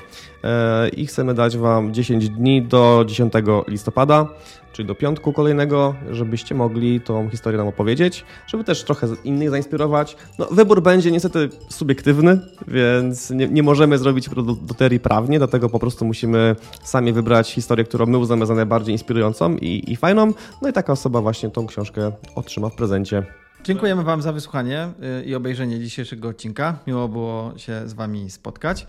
[0.43, 3.33] e, i chcemy dać Wam 10 dni do 10
[3.67, 4.27] listopada,
[4.71, 10.17] czyli do piątku kolejnego, żebyście mogli tą historię nam opowiedzieć, żeby też trochę innych zainspirować.
[10.39, 14.29] No, wybór będzie niestety subiektywny, więc nie, nie możemy zrobić
[14.69, 19.55] loterii prawnie, dlatego po prostu musimy sami wybrać historię, którą my uznamy za najbardziej inspirującą
[19.55, 20.33] i, i fajną.
[20.61, 23.25] No i taka osoba właśnie tą książkę otrzyma w prezencie.
[23.63, 24.89] Dziękujemy Wam za wysłuchanie
[25.21, 26.79] y, i obejrzenie dzisiejszego odcinka.
[26.87, 28.85] Miło było się z Wami spotkać.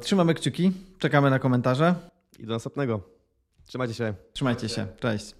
[0.00, 1.94] Trzymamy kciuki, czekamy na komentarze.
[2.38, 3.19] I do następnego.
[3.70, 4.14] Trzymajcie się.
[4.32, 4.86] Trzymajcie się.
[5.00, 5.34] Cześć.